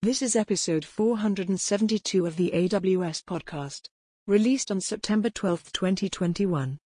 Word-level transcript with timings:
This 0.00 0.22
is 0.22 0.36
episode 0.36 0.84
472 0.84 2.24
of 2.24 2.36
the 2.36 2.52
AWS 2.54 3.24
podcast, 3.24 3.88
released 4.28 4.70
on 4.70 4.80
September 4.80 5.28
12, 5.28 5.72
2021. 5.72 6.78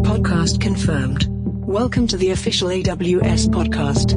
Podcast 0.00 0.60
confirmed. 0.60 1.28
Welcome 1.30 2.06
to 2.08 2.18
the 2.18 2.32
official 2.32 2.68
AWS 2.68 3.48
podcast. 3.48 4.12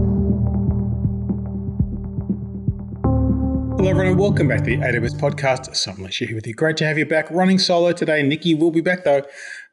Hello, 3.78 3.90
everyone, 3.90 4.18
welcome 4.18 4.50
back 4.50 4.66
to 4.66 4.72
the 4.72 4.78
AWS 4.80 5.18
podcast. 5.18 5.74
So, 5.78 5.92
I'm 5.92 6.06
here 6.08 6.36
with 6.36 6.46
you. 6.46 6.54
Great 6.54 6.76
to 6.76 6.86
have 6.86 6.98
you 6.98 7.06
back. 7.06 7.32
Running 7.32 7.58
solo 7.58 7.94
today. 7.94 8.22
Nikki 8.22 8.54
will 8.54 8.72
be 8.72 8.82
back 8.82 9.06
though, 9.06 9.22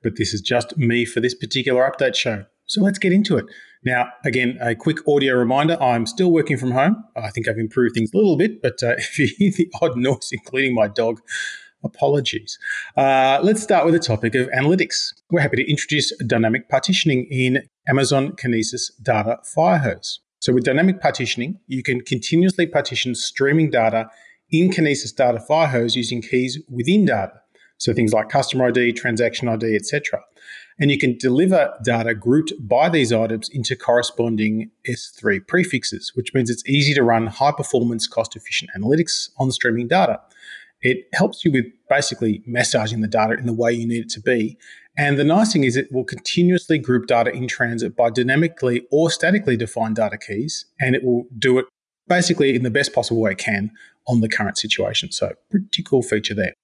but 0.05 0.13
this 0.19 0.33
is 0.33 0.41
just 0.41 0.77
me 0.77 1.05
for 1.05 1.19
this 1.19 1.35
particular 1.35 1.91
update 1.91 2.15
show. 2.15 2.45
So, 2.67 2.81
let's 2.81 3.01
get 3.01 3.13
into 3.13 3.39
it. 3.39 3.47
Now, 3.85 4.11
again, 4.25 4.59
a 4.61 4.75
quick 4.77 4.99
audio 5.09 5.35
reminder 5.35 5.81
I'm 5.83 6.07
still 6.07 6.31
working 6.31 6.57
from 6.57 6.71
home. 6.71 7.03
I 7.17 7.31
think 7.31 7.49
I've 7.49 7.59
improved 7.59 7.95
things 7.95 8.13
a 8.15 8.17
little 8.17 8.37
bit, 8.37 8.63
but 8.63 8.83
uh, 8.83 8.95
if 8.99 9.19
you 9.19 9.27
hear 9.27 9.51
the 9.51 9.71
odd 9.81 9.97
noise, 9.97 10.31
including 10.33 10.75
my 10.75 10.89
dog, 10.89 11.21
apologies. 11.85 12.59
Uh, 12.97 13.41
let's 13.43 13.61
start 13.61 13.85
with 13.85 13.95
the 13.95 14.01
topic 14.01 14.37
of 14.37 14.49
analytics. 14.51 15.13
We're 15.31 15.41
happy 15.41 15.57
to 15.57 15.69
introduce 15.69 16.17
dynamic 16.19 16.69
partitioning 16.69 17.27
in 17.29 17.65
Amazon 17.89 18.33
Kinesis 18.33 18.93
Data 19.03 19.39
Firehose. 19.57 20.19
So, 20.39 20.53
with 20.53 20.65
dynamic 20.65 21.01
partitioning, 21.01 21.59
you 21.67 21.83
can 21.83 22.01
continuously 22.01 22.67
partition 22.67 23.17
streaming 23.17 23.71
data 23.71 24.09
in 24.51 24.71
Kinesis 24.71 25.15
Data 25.15 25.43
Firehose 25.49 25.97
using 25.97 26.23
keys 26.23 26.61
within 26.69 27.05
data. 27.05 27.33
So, 27.79 27.93
things 27.93 28.13
like 28.13 28.29
customer 28.29 28.67
ID, 28.67 28.93
transaction 28.93 29.49
ID, 29.49 29.75
etc 29.75 30.21
and 30.83 30.91
you 30.91 30.99
can 30.99 31.17
deliver 31.17 31.73
data 31.85 32.13
grouped 32.13 32.53
by 32.59 32.89
these 32.89 33.13
items 33.13 33.49
into 33.51 33.77
corresponding 33.77 34.69
S3 34.89 35.47
prefixes, 35.47 36.11
which 36.17 36.35
means 36.35 36.51
it's 36.51 36.69
easy 36.69 36.93
to 36.93 37.05
run 37.05 37.29
high 37.29 37.53
performance, 37.53 38.09
cost 38.09 38.35
efficient 38.35 38.69
analytics 38.77 39.31
on 39.39 39.53
streaming 39.53 39.87
data. 39.87 40.21
It 40.81 41.07
helps 41.15 41.45
you 41.45 41.53
with 41.53 41.67
basically 41.89 42.43
massaging 42.47 43.01
the 43.01 43.07
data 43.07 43.35
in 43.35 43.47
the 43.47 43.53
way 43.53 43.73
you 43.73 43.87
need 43.87 44.07
it 44.07 44.11
to 44.11 44.21
be. 44.21 44.59
And 44.99 45.21
the 45.21 45.23
nice 45.23 45.53
thing 45.53 45.63
is 45.63 45.77
it 45.77 45.93
will 45.93 46.03
continuously 46.03 46.79
group 46.79 47.07
data 47.07 47.31
in 47.31 47.47
transit 47.47 47.95
by 47.95 48.11
dynamically 48.11 48.85
or 48.91 49.09
statically 49.09 49.57
defined 49.57 49.95
data 49.95 50.19
keys, 50.19 50.67
and 50.81 50.97
it 50.97 51.05
will 51.05 51.27
do 51.39 51.61
it 51.61 51.67
basically 52.09 52.57
in 52.57 52.65
the 52.65 52.71
best 52.71 52.93
possible 52.93 53.21
way 53.21 53.31
it 53.31 53.39
can 53.39 53.71
on 54.09 54.21
the 54.21 54.29
current 54.29 54.59
situation. 54.59 55.13
So, 55.13 55.35
pretty 55.49 55.85
cool 55.85 56.03
feature 56.03 56.35
there. 56.35 56.55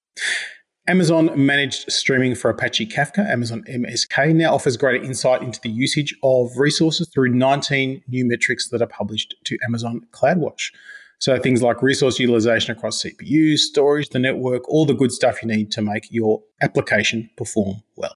Amazon 0.89 1.29
managed 1.35 1.91
streaming 1.91 2.33
for 2.33 2.49
Apache 2.49 2.87
Kafka, 2.87 3.19
Amazon 3.29 3.63
MSK, 3.69 4.33
now 4.33 4.55
offers 4.55 4.75
greater 4.75 5.03
insight 5.03 5.43
into 5.43 5.61
the 5.61 5.69
usage 5.69 6.15
of 6.23 6.49
resources 6.57 7.07
through 7.13 7.29
19 7.29 8.01
new 8.07 8.25
metrics 8.25 8.69
that 8.69 8.81
are 8.81 8.87
published 8.87 9.35
to 9.43 9.55
Amazon 9.67 10.01
CloudWatch. 10.13 10.71
So 11.19 11.37
things 11.37 11.61
like 11.61 11.83
resource 11.83 12.17
utilization 12.17 12.75
across 12.75 13.03
CPUs, 13.03 13.59
storage, 13.59 14.09
the 14.09 14.17
network, 14.17 14.67
all 14.67 14.87
the 14.87 14.95
good 14.95 15.11
stuff 15.11 15.43
you 15.43 15.47
need 15.47 15.71
to 15.73 15.83
make 15.83 16.07
your 16.09 16.41
application 16.59 17.29
perform 17.37 17.83
well. 17.95 18.15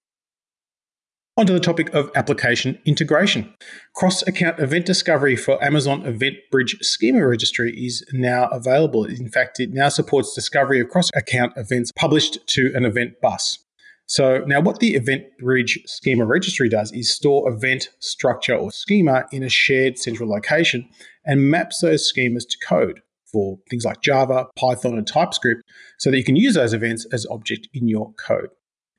Onto 1.36 1.52
the 1.52 1.60
topic 1.60 1.92
of 1.96 2.12
application 2.14 2.78
integration. 2.86 3.52
Cross 3.96 4.22
account 4.28 4.60
event 4.60 4.86
discovery 4.86 5.36
for 5.36 5.62
Amazon 5.64 6.06
Event 6.06 6.36
Bridge 6.52 6.78
Schema 6.82 7.28
Registry 7.28 7.76
is 7.76 8.06
now 8.14 8.46
available. 8.50 9.04
In 9.04 9.28
fact, 9.30 9.60
it 9.60 9.74
now 9.74 9.90
supports 9.90 10.36
discovery 10.36 10.80
of 10.80 10.90
cross 10.90 11.10
account 11.16 11.54
events 11.56 11.92
published 11.96 12.46
to 12.50 12.72
an 12.76 12.86
event 12.86 13.20
bus. 13.20 13.58
So, 14.06 14.44
now 14.46 14.62
what 14.62 14.80
the 14.80 14.94
Event 14.94 15.24
Bridge 15.40 15.80
Schema 15.88 16.24
Registry 16.24 16.70
does 16.70 16.92
is 16.92 17.12
store 17.12 17.50
event 17.50 17.90
structure 17.98 18.54
or 18.54 18.72
schema 18.72 19.26
in 19.32 19.42
a 19.42 19.50
shared 19.50 19.98
central 19.98 20.30
location 20.30 20.88
and 21.26 21.50
maps 21.50 21.80
those 21.80 22.14
schemas 22.14 22.48
to 22.48 22.58
code 22.60 23.02
for 23.26 23.58
things 23.72 23.86
like 23.86 24.02
Java, 24.04 24.46
Python, 24.56 25.00
and 25.00 25.08
TypeScript 25.08 25.64
so 25.98 26.12
that 26.12 26.18
you 26.18 26.24
can 26.24 26.36
use 26.36 26.54
those 26.54 26.76
events 26.76 27.08
as 27.12 27.26
object 27.32 27.70
in 27.74 27.88
your 27.88 28.14
code. 28.14 28.50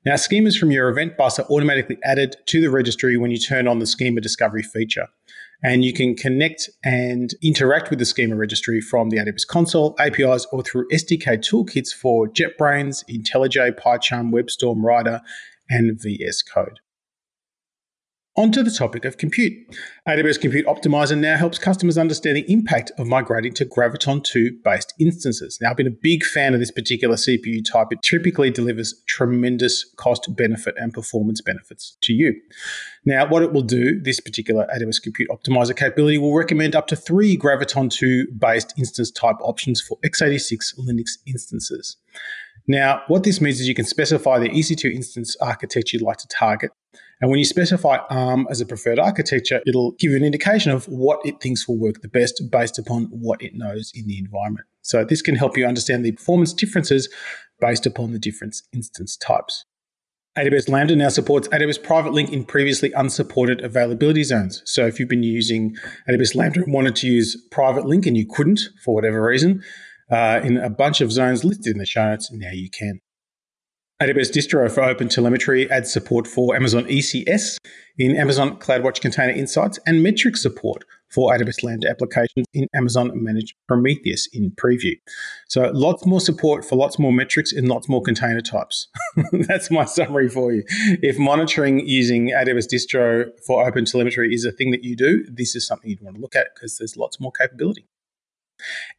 Now, 0.05 0.13
schemas 0.13 0.55
from 0.55 0.69
your 0.69 0.89
event 0.89 1.17
bus 1.17 1.39
are 1.39 1.47
automatically 1.49 1.97
added 2.03 2.35
to 2.45 2.61
the 2.61 2.69
registry 2.69 3.17
when 3.17 3.31
you 3.31 3.39
turn 3.39 3.67
on 3.67 3.79
the 3.79 3.87
schema 3.87 4.21
discovery 4.21 4.61
feature. 4.61 5.07
And 5.63 5.83
you 5.83 5.93
can 5.93 6.15
connect 6.15 6.69
and 6.83 7.33
interact 7.41 7.89
with 7.89 7.97
the 7.97 8.05
schema 8.05 8.35
registry 8.35 8.81
from 8.81 9.09
the 9.09 9.17
AWS 9.17 9.47
console, 9.47 9.95
APIs, 9.97 10.45
or 10.51 10.61
through 10.61 10.87
SDK 10.89 11.39
toolkits 11.39 11.91
for 11.91 12.27
JetBrains, 12.27 13.03
IntelliJ, 13.09 13.79
PyCharm, 13.79 14.31
WebStorm, 14.31 14.83
Rider, 14.83 15.21
and 15.71 15.99
VS 15.99 16.43
Code. 16.43 16.81
Onto 18.37 18.63
the 18.63 18.71
topic 18.71 19.05
of 19.05 19.17
compute. 19.17 19.53
AWS 20.09 20.41
Compute 20.41 20.65
Optimizer 20.65 21.17
now 21.17 21.37
helps 21.37 21.57
customers 21.57 21.97
understand 21.97 22.35
the 22.35 22.51
impact 22.51 22.91
of 22.97 23.07
migrating 23.07 23.53
to 23.53 23.65
Graviton 23.65 24.21
2 24.25 24.59
based 24.61 24.93
instances. 24.99 25.57
Now, 25.61 25.71
I've 25.71 25.77
been 25.77 25.87
a 25.87 25.91
big 26.01 26.25
fan 26.25 26.53
of 26.53 26.59
this 26.59 26.69
particular 26.69 27.15
CPU 27.15 27.63
type. 27.63 27.87
It 27.91 28.01
typically 28.01 28.51
delivers 28.51 29.01
tremendous 29.07 29.85
cost 29.95 30.27
benefit 30.35 30.75
and 30.77 30.93
performance 30.93 31.39
benefits 31.39 31.95
to 32.01 32.11
you. 32.11 32.35
Now, 33.05 33.25
what 33.25 33.41
it 33.41 33.53
will 33.53 33.61
do, 33.61 34.01
this 34.01 34.19
particular 34.19 34.67
AWS 34.75 35.01
Compute 35.01 35.29
Optimizer 35.29 35.73
capability 35.73 36.17
will 36.17 36.35
recommend 36.35 36.75
up 36.75 36.87
to 36.87 36.97
three 36.97 37.37
Graviton 37.37 37.89
2 37.89 38.33
based 38.37 38.73
instance 38.77 39.11
type 39.11 39.37
options 39.39 39.79
for 39.79 39.97
x86 40.05 40.77
Linux 40.77 41.11
instances. 41.25 41.95
Now, 42.67 43.03
what 43.07 43.23
this 43.23 43.39
means 43.39 43.61
is 43.61 43.67
you 43.67 43.75
can 43.75 43.85
specify 43.85 44.39
the 44.39 44.49
EC2 44.49 44.93
instance 44.93 45.35
architecture 45.39 45.97
you'd 45.97 46.03
like 46.03 46.17
to 46.17 46.27
target. 46.27 46.71
And 47.21 47.29
when 47.29 47.39
you 47.39 47.45
specify 47.45 47.97
ARM 48.09 48.47
as 48.49 48.61
a 48.61 48.65
preferred 48.65 48.99
architecture, 48.99 49.61
it'll 49.65 49.91
give 49.93 50.11
you 50.11 50.17
an 50.17 50.23
indication 50.23 50.71
of 50.71 50.85
what 50.85 51.19
it 51.25 51.39
thinks 51.41 51.67
will 51.67 51.77
work 51.77 52.01
the 52.01 52.07
best 52.07 52.41
based 52.51 52.77
upon 52.77 53.05
what 53.05 53.41
it 53.41 53.53
knows 53.55 53.91
in 53.95 54.07
the 54.07 54.17
environment. 54.17 54.67
So 54.81 55.03
this 55.03 55.21
can 55.21 55.35
help 55.35 55.57
you 55.57 55.65
understand 55.65 56.05
the 56.05 56.11
performance 56.11 56.53
differences 56.53 57.09
based 57.59 57.85
upon 57.85 58.11
the 58.11 58.19
different 58.19 58.55
instance 58.73 59.15
types. 59.15 59.65
AWS 60.37 60.67
Lambda 60.67 60.97
now 60.97 61.07
supports 61.07 61.47
AWS 61.47 61.81
Private 61.81 62.11
Link 62.11 62.33
in 62.33 62.43
previously 62.43 62.91
unsupported 62.91 63.61
availability 63.61 64.23
zones. 64.23 64.61
So 64.65 64.85
if 64.85 64.99
you've 64.99 65.07
been 65.07 65.23
using 65.23 65.77
AWS 66.09 66.35
Lambda 66.35 66.63
and 66.63 66.73
wanted 66.73 66.97
to 66.97 67.07
use 67.07 67.41
Private 67.51 67.85
Link 67.85 68.05
and 68.05 68.17
you 68.17 68.27
couldn't 68.27 68.59
for 68.83 68.93
whatever 68.93 69.23
reason, 69.23 69.63
uh, 70.11 70.41
in 70.43 70.57
a 70.57 70.69
bunch 70.69 71.01
of 71.01 71.11
zones 71.11 71.43
listed 71.43 71.73
in 71.73 71.79
the 71.79 71.85
show 71.85 72.09
notes. 72.09 72.31
Now 72.31 72.51
you 72.51 72.69
can. 72.69 72.99
AWS 74.01 74.29
Distro 74.29 74.69
for 74.69 74.83
Open 74.83 75.07
Telemetry 75.07 75.71
adds 75.71 75.89
support 75.89 76.27
for 76.27 76.53
Amazon 76.53 76.83
ECS 76.83 77.55
in 77.97 78.13
Amazon 78.17 78.57
CloudWatch 78.57 78.99
Container 78.99 79.31
Insights 79.31 79.79
and 79.87 80.03
metric 80.03 80.35
support 80.35 80.83
for 81.07 81.31
AWS 81.31 81.63
Lambda 81.63 81.89
applications 81.89 82.45
in 82.53 82.67
Amazon 82.75 83.11
Managed 83.15 83.55
Prometheus 83.69 84.27
in 84.33 84.51
preview. 84.51 84.99
So 85.47 85.71
lots 85.73 86.05
more 86.05 86.19
support 86.19 86.65
for 86.65 86.75
lots 86.75 86.99
more 86.99 87.13
metrics 87.13 87.53
and 87.53 87.69
lots 87.69 87.87
more 87.87 88.01
container 88.01 88.41
types. 88.41 88.89
That's 89.31 89.71
my 89.71 89.85
summary 89.85 90.27
for 90.27 90.51
you. 90.51 90.65
If 91.01 91.17
monitoring 91.17 91.87
using 91.87 92.31
AWS 92.31 92.67
Distro 92.73 93.29
for 93.47 93.65
Open 93.65 93.85
Telemetry 93.85 94.35
is 94.35 94.43
a 94.43 94.51
thing 94.51 94.71
that 94.71 94.83
you 94.83 94.97
do, 94.97 95.23
this 95.31 95.55
is 95.55 95.65
something 95.65 95.89
you'd 95.89 96.01
want 96.01 96.17
to 96.17 96.21
look 96.21 96.35
at 96.35 96.47
because 96.53 96.77
there's 96.77 96.97
lots 96.97 97.21
more 97.21 97.31
capability. 97.31 97.87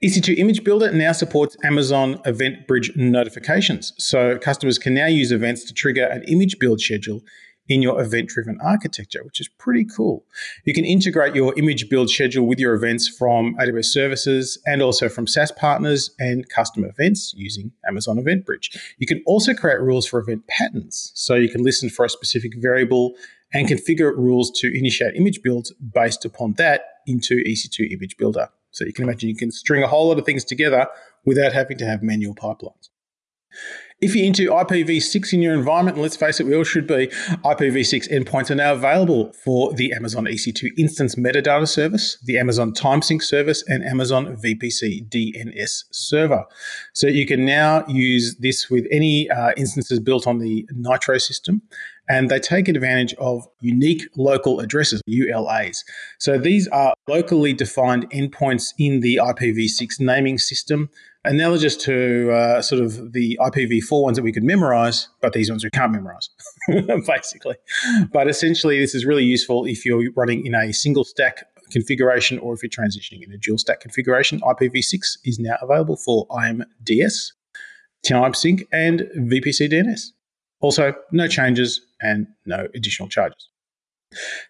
EC2 0.02 0.38
Image 0.38 0.62
Builder 0.64 0.92
now 0.92 1.12
supports 1.12 1.56
Amazon 1.64 2.20
Event 2.24 2.66
Bridge 2.66 2.92
notifications. 2.96 3.92
So 3.98 4.38
customers 4.38 4.78
can 4.78 4.94
now 4.94 5.06
use 5.06 5.32
events 5.32 5.64
to 5.64 5.74
trigger 5.74 6.04
an 6.04 6.22
image 6.24 6.58
build 6.58 6.80
schedule 6.80 7.22
in 7.68 7.82
your 7.82 8.00
event 8.00 8.28
driven 8.28 8.58
architecture, 8.62 9.24
which 9.24 9.40
is 9.40 9.48
pretty 9.48 9.84
cool. 9.84 10.24
You 10.64 10.72
can 10.72 10.84
integrate 10.84 11.34
your 11.34 11.52
image 11.58 11.88
build 11.88 12.10
schedule 12.10 12.46
with 12.46 12.58
your 12.60 12.74
events 12.74 13.08
from 13.08 13.56
AWS 13.56 13.86
services 13.86 14.58
and 14.66 14.82
also 14.82 15.08
from 15.08 15.26
SaaS 15.26 15.50
partners 15.52 16.10
and 16.18 16.48
custom 16.48 16.84
events 16.84 17.34
using 17.36 17.72
Amazon 17.88 18.18
Event 18.18 18.46
Bridge. 18.46 18.70
You 18.98 19.06
can 19.06 19.22
also 19.26 19.54
create 19.54 19.80
rules 19.80 20.06
for 20.06 20.20
event 20.20 20.46
patterns. 20.46 21.10
So 21.14 21.34
you 21.34 21.48
can 21.48 21.64
listen 21.64 21.90
for 21.90 22.04
a 22.04 22.08
specific 22.08 22.52
variable 22.56 23.14
and 23.52 23.68
configure 23.68 24.14
rules 24.16 24.50
to 24.60 24.76
initiate 24.76 25.16
image 25.16 25.42
builds 25.42 25.72
based 25.72 26.24
upon 26.24 26.54
that 26.54 26.82
into 27.06 27.42
EC2 27.44 27.92
Image 27.92 28.16
Builder. 28.16 28.48
So 28.76 28.84
you 28.84 28.92
can 28.92 29.04
imagine 29.04 29.30
you 29.30 29.36
can 29.36 29.50
string 29.50 29.82
a 29.82 29.86
whole 29.86 30.08
lot 30.08 30.18
of 30.18 30.26
things 30.26 30.44
together 30.44 30.86
without 31.24 31.54
having 31.54 31.78
to 31.78 31.86
have 31.86 32.02
manual 32.02 32.34
pipelines. 32.34 32.90
If 34.02 34.14
you're 34.14 34.26
into 34.26 34.50
IPv6 34.50 35.32
in 35.32 35.40
your 35.40 35.54
environment, 35.54 35.96
and 35.96 36.02
let's 36.02 36.16
face 36.16 36.38
it, 36.38 36.44
we 36.44 36.54
all 36.54 36.64
should 36.64 36.86
be, 36.86 37.06
IPv6 37.06 38.12
endpoints 38.12 38.50
are 38.50 38.54
now 38.54 38.74
available 38.74 39.32
for 39.32 39.72
the 39.72 39.94
Amazon 39.94 40.24
EC2 40.24 40.72
Instance 40.76 41.14
Metadata 41.14 41.66
Service, 41.66 42.18
the 42.22 42.36
Amazon 42.36 42.74
TimeSync 42.74 43.22
Service, 43.22 43.64
and 43.66 43.82
Amazon 43.82 44.36
VPC 44.36 45.08
DNS 45.08 45.84
Server. 45.90 46.44
So 46.92 47.06
you 47.06 47.24
can 47.24 47.46
now 47.46 47.86
use 47.88 48.36
this 48.36 48.68
with 48.68 48.86
any 48.92 49.30
uh, 49.30 49.52
instances 49.56 50.00
built 50.00 50.26
on 50.26 50.40
the 50.40 50.68
Nitro 50.74 51.16
system 51.16 51.62
and 52.08 52.30
they 52.30 52.38
take 52.38 52.68
advantage 52.68 53.14
of 53.14 53.46
unique 53.60 54.02
local 54.16 54.60
addresses, 54.60 55.02
ULAs. 55.08 55.84
So 56.18 56.38
these 56.38 56.68
are 56.68 56.94
locally 57.08 57.52
defined 57.52 58.08
endpoints 58.10 58.72
in 58.78 59.00
the 59.00 59.16
IPv6 59.16 60.00
naming 60.00 60.38
system, 60.38 60.88
analogous 61.24 61.76
to 61.76 62.30
uh, 62.30 62.62
sort 62.62 62.82
of 62.82 63.12
the 63.12 63.38
IPv4 63.40 64.02
ones 64.02 64.16
that 64.16 64.22
we 64.22 64.32
could 64.32 64.44
memorize, 64.44 65.08
but 65.20 65.32
these 65.32 65.50
ones 65.50 65.64
we 65.64 65.70
can't 65.70 65.92
memorize, 65.92 66.30
basically. 67.06 67.56
But 68.12 68.28
essentially, 68.28 68.78
this 68.78 68.94
is 68.94 69.04
really 69.04 69.24
useful 69.24 69.64
if 69.64 69.84
you're 69.84 70.10
running 70.16 70.46
in 70.46 70.54
a 70.54 70.72
single 70.72 71.04
stack 71.04 71.44
configuration 71.70 72.38
or 72.38 72.54
if 72.54 72.62
you're 72.62 72.70
transitioning 72.70 73.24
in 73.24 73.32
a 73.32 73.38
dual 73.38 73.58
stack 73.58 73.80
configuration, 73.80 74.40
IPv6 74.40 75.18
is 75.24 75.38
now 75.38 75.56
available 75.60 75.96
for 75.96 76.26
IMDS, 76.28 77.32
TimeSync, 78.06 78.66
and 78.72 79.00
VPC 79.16 79.72
DNS. 79.72 80.12
Also, 80.60 80.94
no 81.12 81.28
changes 81.28 81.85
and 82.00 82.26
no 82.44 82.68
additional 82.74 83.08
charges. 83.08 83.48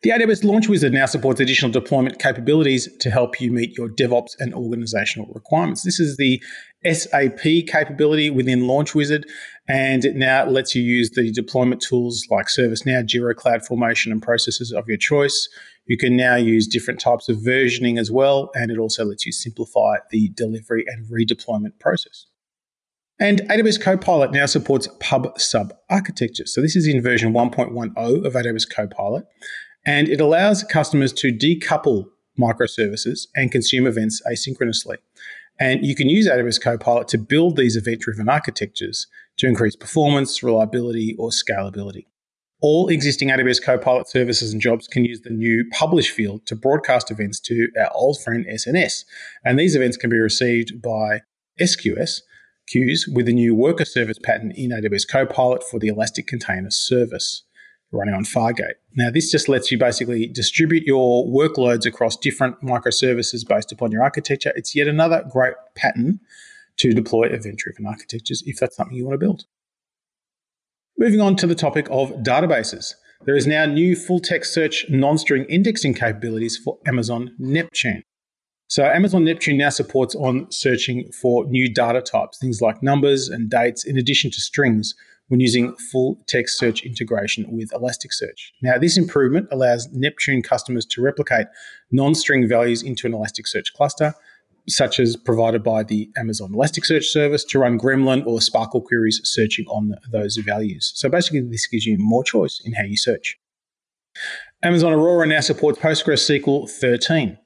The 0.03 0.11
AWS 0.11 0.45
Launch 0.45 0.69
Wizard 0.69 0.93
now 0.93 1.07
supports 1.07 1.41
additional 1.41 1.73
deployment 1.73 2.19
capabilities 2.19 2.95
to 2.99 3.11
help 3.11 3.41
you 3.41 3.51
meet 3.51 3.77
your 3.77 3.89
DevOps 3.89 4.33
and 4.39 4.55
organizational 4.55 5.33
requirements. 5.33 5.83
This 5.83 5.99
is 5.99 6.19
the 6.19 6.43
SAP 6.85 7.41
capability 7.67 8.29
within 8.29 8.67
Launch 8.67 8.95
Wizard, 8.95 9.27
and 9.67 10.05
it 10.05 10.15
now 10.15 10.47
lets 10.47 10.75
you 10.75 10.83
use 10.83 11.11
the 11.11 11.33
deployment 11.33 11.81
tools 11.81 12.27
like 12.31 12.47
ServiceNow, 12.47 13.05
Jira, 13.05 13.35
CloudFormation, 13.35 14.13
and 14.13 14.23
processes 14.23 14.73
of 14.73 14.87
your 14.89 14.99
choice. 14.99 15.49
You 15.87 15.97
can 15.97 16.17
now 16.17 16.37
use 16.37 16.67
different 16.67 17.01
types 17.01 17.29
of 17.29 17.39
versioning 17.39 17.99
as 17.99 18.11
well, 18.11 18.51
and 18.55 18.71
it 18.71 18.79
also 18.79 19.05
lets 19.05 19.25
you 19.25 19.33
simplify 19.33 19.97
the 20.11 20.29
delivery 20.29 20.85
and 20.87 21.07
redeployment 21.07 21.79
process. 21.81 22.27
And 23.19 23.41
AWS 23.43 23.81
Copilot 23.81 24.33
now 24.33 24.45
supports 24.47 24.89
pub 25.01 25.41
sub 25.41 25.73
architecture. 25.89 26.45
So 26.47 26.61
this 26.61 26.77
is 26.77 26.87
in 26.87 27.03
version 27.03 27.33
1.10 27.33 28.27
of 28.27 28.33
AWS 28.35 28.69
Copilot, 28.69 29.25
and 29.87 30.09
it 30.09 30.21
allows 30.21 30.65
customers 30.65 31.13
to 31.15 31.33
decouple 31.33 32.07
microservices 32.39 33.27
and 33.35 33.51
consume 33.51 33.87
events 33.87 34.23
asynchronously. 34.31 34.97
And 35.59 35.85
you 35.87 35.95
can 35.95 36.11
use 36.11 36.29
AWS 36.29 36.61
Copilot 36.61 37.09
to 37.09 37.19
build 37.19 37.57
these 37.57 37.77
event 37.77 38.03
driven 38.03 38.29
architectures 38.29 39.07
to 39.39 39.47
increase 39.47 39.77
performance, 39.77 40.43
reliability, 40.43 41.17
or 41.19 41.31
scalability. 41.31 42.05
All 42.61 42.89
existing 42.89 43.29
AWS 43.29 43.63
Copilot 43.63 44.09
services 44.09 44.53
and 44.53 44.61
jobs 44.61 44.89
can 44.89 45.07
use 45.07 45.23
the 45.23 45.31
new 45.31 45.65
publish 45.73 46.11
field 46.11 46.45
to 46.47 46.57
broadcast 46.57 47.11
events 47.11 47.41
to 47.41 47.69
our 47.79 47.91
old 47.95 48.21
friend 48.23 48.45
SNS. 48.47 49.05
And 49.45 49.59
these 49.59 49.75
events 49.75 49.97
can 49.97 50.11
be 50.11 50.19
received 50.19 50.83
by 50.83 51.23
SQS 51.59 52.21
queues 52.67 53.09
with 53.13 53.27
the 53.27 53.33
new 53.33 53.55
worker 53.55 53.85
service 53.85 54.19
pattern 54.19 54.53
in 54.53 54.71
AWS 54.71 55.09
Copilot 55.09 55.63
for 55.65 55.79
the 55.79 55.89
Elastic 55.89 56.27
Container 56.27 56.71
Service 56.71 57.43
running 57.93 58.15
on 58.15 58.25
Fargate. 58.25 58.75
Now, 58.95 59.11
this 59.11 59.31
just 59.31 59.49
lets 59.49 59.71
you 59.71 59.79
basically 59.79 60.27
distribute 60.27 60.85
your 60.85 61.27
workloads 61.27 61.87
across 61.87 62.17
different 62.17 62.61
microservices 62.61 63.47
based 63.47 63.73
upon 63.73 63.93
your 63.93 64.03
architecture. 64.03 64.53
It's 64.57 64.75
yet 64.75 64.89
another 64.89 65.25
great 65.31 65.55
pattern 65.75 66.21
to 66.79 66.93
deploy 66.93 67.25
event 67.27 67.59
driven 67.59 67.87
architectures 67.87 68.43
if 68.47 68.59
that's 68.59 68.77
something 68.77 68.97
you 68.97 69.05
want 69.05 69.15
to 69.15 69.25
build. 69.25 69.45
Moving 70.99 71.21
on 71.21 71.37
to 71.37 71.47
the 71.47 71.55
topic 71.55 71.87
of 71.91 72.11
databases. 72.23 72.95
There 73.25 73.37
is 73.37 73.47
now 73.47 73.67
new 73.67 73.97
full 73.97 74.21
text 74.21 74.53
search 74.53 74.87
non 74.89 75.19
string 75.19 75.45
indexing 75.49 75.95
capabilities 75.95 76.57
for 76.57 76.79
Amazon 76.87 77.35
Neptune. 77.39 78.03
So 78.69 78.85
Amazon 78.85 79.25
Neptune 79.25 79.59
now 79.59 79.71
supports 79.71 80.15
on 80.17 80.51
searching 80.51 81.11
for 81.13 81.45
new 81.47 81.73
data 81.73 82.01
types, 82.01 82.39
things 82.39 82.61
like 82.61 82.83
numbers 82.83 83.29
and 83.29 83.49
dates, 83.49 83.85
in 83.85 83.97
addition 83.97 84.31
to 84.33 84.41
strings, 84.41 84.95
when 85.29 85.41
using 85.41 85.75
full 85.93 86.19
text 86.27 86.59
search 86.59 86.85
integration 86.85 87.47
with 87.49 87.71
Elasticsearch. 87.71 88.51
Now, 88.63 88.79
this 88.79 88.97
improvement 88.97 89.49
allows 89.51 89.89
Neptune 89.93 90.43
customers 90.43 90.87
to 90.87 91.03
replicate 91.03 91.47
non-string 91.91 92.49
values 92.49 92.83
into 92.83 93.07
an 93.07 93.13
Elasticsearch 93.13 93.73
cluster, 93.75 94.15
such 94.69 94.99
as 94.99 95.17
provided 95.17 95.63
by 95.63 95.85
the 95.85 96.11
Amazon 96.17 96.53
Elasticsearch 96.53 97.05
service 97.05 97.45
to 97.45 97.59
run 97.61 97.79
Gremlin 97.79 98.27
or 98.27 98.39
SPARQL 98.41 98.85
queries 98.85 99.21
searching 99.25 99.67
on 99.67 99.95
those 100.11 100.37
values. 100.39 100.93
So 100.97 101.09
basically, 101.09 101.41
this 101.41 101.67
gives 101.67 101.87
you 101.87 101.99
more 101.99 102.25
choice 102.25 102.61
in 102.65 102.73
how 102.73 102.83
you 102.83 102.97
search. 102.97 103.39
Amazon 104.63 104.93
Aurora 104.93 105.27
now 105.27 105.41
supports 105.41 105.79
PostgreSQL 105.79 106.69
13. 106.69 107.39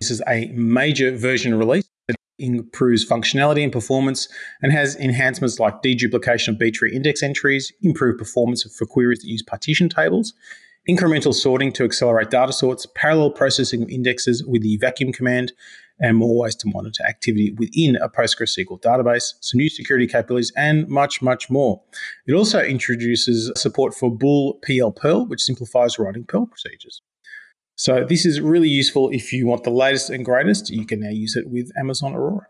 This 0.00 0.12
is 0.12 0.22
a 0.28 0.46
major 0.54 1.10
version 1.16 1.56
release 1.56 1.90
that 2.06 2.14
improves 2.38 3.04
functionality 3.04 3.64
and 3.64 3.72
performance 3.72 4.28
and 4.62 4.70
has 4.70 4.94
enhancements 4.94 5.58
like 5.58 5.82
deduplication 5.82 6.50
of 6.50 6.58
B-tree 6.58 6.94
index 6.94 7.20
entries, 7.20 7.72
improved 7.82 8.16
performance 8.16 8.62
for 8.76 8.86
queries 8.86 9.18
that 9.18 9.26
use 9.26 9.42
partition 9.42 9.88
tables, 9.88 10.34
incremental 10.88 11.34
sorting 11.34 11.72
to 11.72 11.82
accelerate 11.82 12.30
data 12.30 12.52
sorts, 12.52 12.86
parallel 12.94 13.32
processing 13.32 13.82
of 13.82 13.88
indexes 13.88 14.44
with 14.44 14.62
the 14.62 14.76
vacuum 14.76 15.12
command, 15.12 15.52
and 15.98 16.16
more 16.16 16.38
ways 16.38 16.54
to 16.54 16.68
monitor 16.68 17.02
activity 17.04 17.50
within 17.58 17.96
a 17.96 18.08
PostgreSQL 18.08 18.80
database, 18.80 19.34
some 19.40 19.58
new 19.58 19.68
security 19.68 20.06
capabilities, 20.06 20.52
and 20.56 20.86
much, 20.86 21.20
much 21.20 21.50
more. 21.50 21.82
It 22.24 22.34
also 22.34 22.62
introduces 22.62 23.50
support 23.56 23.94
for 23.94 24.16
Bool 24.16 24.60
PL 24.62 24.92
Perl, 24.92 25.26
which 25.26 25.42
simplifies 25.42 25.98
writing 25.98 26.22
Perl 26.22 26.46
procedures. 26.46 27.02
So 27.78 28.04
this 28.04 28.26
is 28.26 28.40
really 28.40 28.68
useful 28.68 29.08
if 29.10 29.32
you 29.32 29.46
want 29.46 29.62
the 29.62 29.70
latest 29.70 30.10
and 30.10 30.24
greatest. 30.24 30.68
You 30.68 30.84
can 30.84 30.98
now 30.98 31.10
use 31.10 31.36
it 31.36 31.48
with 31.48 31.70
Amazon 31.78 32.12
Aurora. 32.12 32.48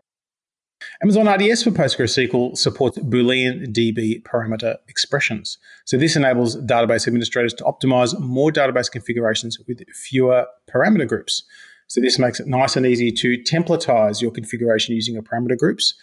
Amazon 1.03 1.27
RDS 1.27 1.63
for 1.63 1.69
PostgreSQL 1.69 2.57
supports 2.57 2.97
Boolean 2.97 3.67
DB 3.67 4.23
parameter 4.23 4.77
expressions. 4.87 5.59
So 5.85 5.97
this 5.97 6.15
enables 6.15 6.57
database 6.57 7.05
administrators 7.05 7.53
to 7.55 7.63
optimize 7.63 8.19
more 8.19 8.51
database 8.51 8.89
configurations 8.89 9.59
with 9.67 9.87
fewer 9.91 10.47
parameter 10.67 11.07
groups. 11.07 11.43
So 11.85 12.01
this 12.01 12.17
makes 12.17 12.39
it 12.39 12.47
nice 12.47 12.75
and 12.75 12.87
easy 12.87 13.11
to 13.11 13.37
templatize 13.43 14.23
your 14.23 14.31
configuration 14.31 14.95
using 14.95 15.13
your 15.13 15.23
parameter 15.23 15.57
groups 15.57 15.93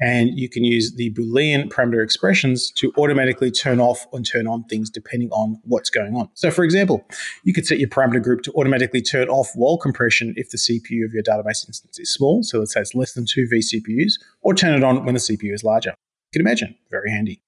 and 0.00 0.38
you 0.38 0.48
can 0.48 0.64
use 0.64 0.94
the 0.94 1.12
Boolean 1.14 1.68
parameter 1.68 2.02
expressions 2.02 2.70
to 2.72 2.92
automatically 2.98 3.50
turn 3.50 3.80
off 3.80 4.06
and 4.12 4.26
turn 4.26 4.46
on 4.46 4.64
things 4.64 4.90
depending 4.90 5.30
on 5.30 5.60
what's 5.64 5.90
going 5.90 6.14
on. 6.14 6.28
So, 6.34 6.50
for 6.50 6.64
example, 6.64 7.06
you 7.44 7.52
could 7.52 7.66
set 7.66 7.78
your 7.78 7.88
parameter 7.88 8.22
group 8.22 8.42
to 8.42 8.52
automatically 8.52 9.00
turn 9.00 9.28
off 9.28 9.50
WAL 9.56 9.78
compression 9.78 10.34
if 10.36 10.50
the 10.50 10.58
CPU 10.58 11.04
of 11.04 11.12
your 11.12 11.22
database 11.22 11.66
instance 11.66 11.98
is 11.98 12.12
small, 12.12 12.42
so 12.42 12.58
let's 12.58 12.74
say 12.74 12.80
it's 12.80 12.94
less 12.94 13.14
than 13.14 13.24
two 13.26 13.46
vCPUs, 13.52 14.14
or 14.42 14.54
turn 14.54 14.74
it 14.74 14.84
on 14.84 15.04
when 15.04 15.14
the 15.14 15.20
CPU 15.20 15.54
is 15.54 15.64
larger. 15.64 15.90
You 15.90 16.40
can 16.40 16.42
imagine, 16.42 16.74
very 16.90 17.10
handy. 17.10 17.40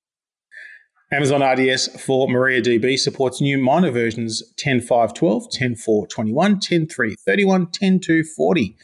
Amazon 1.10 1.42
RDS 1.42 2.00
for 2.02 2.28
MariaDB 2.28 2.98
supports 2.98 3.40
new 3.40 3.56
minor 3.56 3.90
versions 3.90 4.42
10.5.12, 4.56 5.50
10.4.21, 5.50 6.86
10.3.31, 6.86 7.72
10.2.40. 7.72 8.74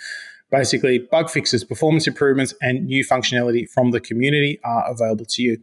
Basically, 0.57 1.01
bug 1.01 1.31
fixes, 1.31 1.65
performance 1.65 2.07
improvements, 2.07 2.55
and 2.63 2.87
new 2.87 3.05
functionality 3.05 3.69
from 3.69 3.91
the 3.91 3.99
community 3.99 4.61
are 4.63 4.89
available 4.89 5.25
to 5.31 5.43
you. 5.43 5.59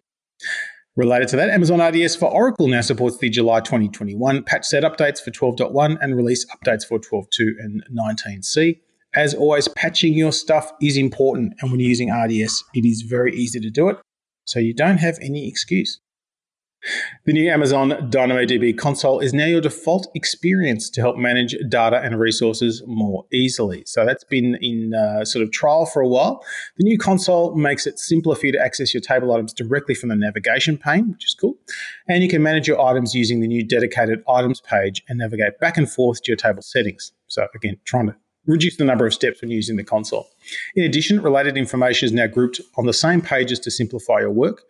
Related 0.97 1.29
to 1.29 1.38
that, 1.38 1.49
Amazon 1.49 1.79
RDS 1.79 2.17
for 2.17 2.25
Oracle 2.29 2.67
now 2.67 2.81
supports 2.81 3.17
the 3.17 3.29
July 3.29 3.61
2021 3.61 4.43
patch 4.43 4.65
set 4.65 4.83
updates 4.83 5.21
for 5.21 5.31
12.1 5.31 5.97
and 6.01 6.17
release 6.17 6.45
updates 6.47 6.85
for 6.85 6.99
12.2 6.99 7.51
and 7.59 7.81
19c. 7.97 8.81
As 9.15 9.33
always, 9.33 9.69
patching 9.69 10.13
your 10.13 10.33
stuff 10.33 10.73
is 10.81 10.97
important, 10.97 11.53
and 11.61 11.71
when 11.71 11.79
you're 11.79 11.87
using 11.87 12.11
RDS, 12.11 12.61
it 12.73 12.85
is 12.85 13.03
very 13.03 13.33
easy 13.33 13.61
to 13.61 13.69
do 13.69 13.87
it, 13.87 13.97
so 14.44 14.59
you 14.59 14.73
don't 14.73 14.97
have 14.97 15.18
any 15.21 15.47
excuse. 15.47 16.01
The 17.26 17.33
new 17.33 17.50
Amazon 17.50 17.92
DynamoDB 18.09 18.78
console 18.78 19.19
is 19.19 19.33
now 19.33 19.45
your 19.45 19.61
default 19.61 20.07
experience 20.16 20.90
to 20.92 21.02
help 21.02 21.18
manage 21.18 21.56
data 21.69 22.02
and 22.02 22.19
resources 22.19 22.81
more 22.88 23.26
easily. 23.31 23.83
So 23.85 24.06
that's 24.06 24.23
been 24.23 24.56
in 24.61 24.94
uh, 24.94 25.23
sort 25.26 25.44
of 25.44 25.52
trial 25.52 25.85
for 25.85 26.02
a 26.02 26.07
while. 26.07 26.44
The 26.78 26.83
new 26.83 26.97
console 26.97 27.56
makes 27.56 27.85
it 27.85 28.00
simpler 28.00 28.35
for 28.35 28.47
you 28.47 28.52
to 28.54 28.59
access 28.59 28.94
your 28.94 29.02
table 29.02 29.31
items 29.33 29.54
directly 29.54 29.94
from 29.94 30.09
the 30.09 30.16
navigation 30.16 30.78
pane, 30.78 31.11
which 31.11 31.26
is 31.26 31.35
cool. 31.40 31.57
And 32.07 32.23
you 32.23 32.30
can 32.30 32.42
manage 32.42 32.68
your 32.68 32.81
items 32.81 33.14
using 33.14 33.42
the 33.42 33.47
new 33.47 33.64
dedicated 33.64 34.23
items 34.28 34.61
page 34.61 35.04
and 35.07 35.19
navigate 35.19 35.59
back 35.59 35.78
and 35.78 35.90
forth 35.90 36.23
to 36.23 36.31
your 36.31 36.38
table 36.38 36.61
settings. 36.61 37.11
So 37.28 37.47
again, 37.56 37.78
trying 37.85 38.07
to 38.07 38.16
reduce 38.45 38.78
the 38.78 38.86
number 38.86 39.06
of 39.06 39.14
steps 39.14 39.42
when 39.42 39.52
using 39.52 39.76
the 39.76 39.83
console. 39.83 40.28
In 40.76 40.83
addition, 40.83 41.21
related 41.21 41.57
information 41.57 42.07
is 42.07 42.12
now 42.12 42.28
grouped 42.28 42.60
on 42.78 42.86
the 42.86 42.94
same 42.94 43.21
pages 43.21 43.60
to 43.60 43.71
simplify 43.71 44.19
your 44.19 44.31
work, 44.31 44.64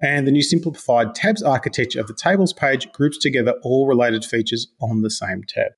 and 0.00 0.26
the 0.26 0.32
new 0.32 0.42
simplified 0.42 1.14
tabs 1.14 1.42
architecture 1.42 2.00
of 2.00 2.06
the 2.06 2.14
tables 2.14 2.52
page 2.52 2.90
groups 2.92 3.18
together 3.18 3.54
all 3.62 3.86
related 3.86 4.24
features 4.24 4.68
on 4.80 5.02
the 5.02 5.10
same 5.10 5.42
tab. 5.46 5.72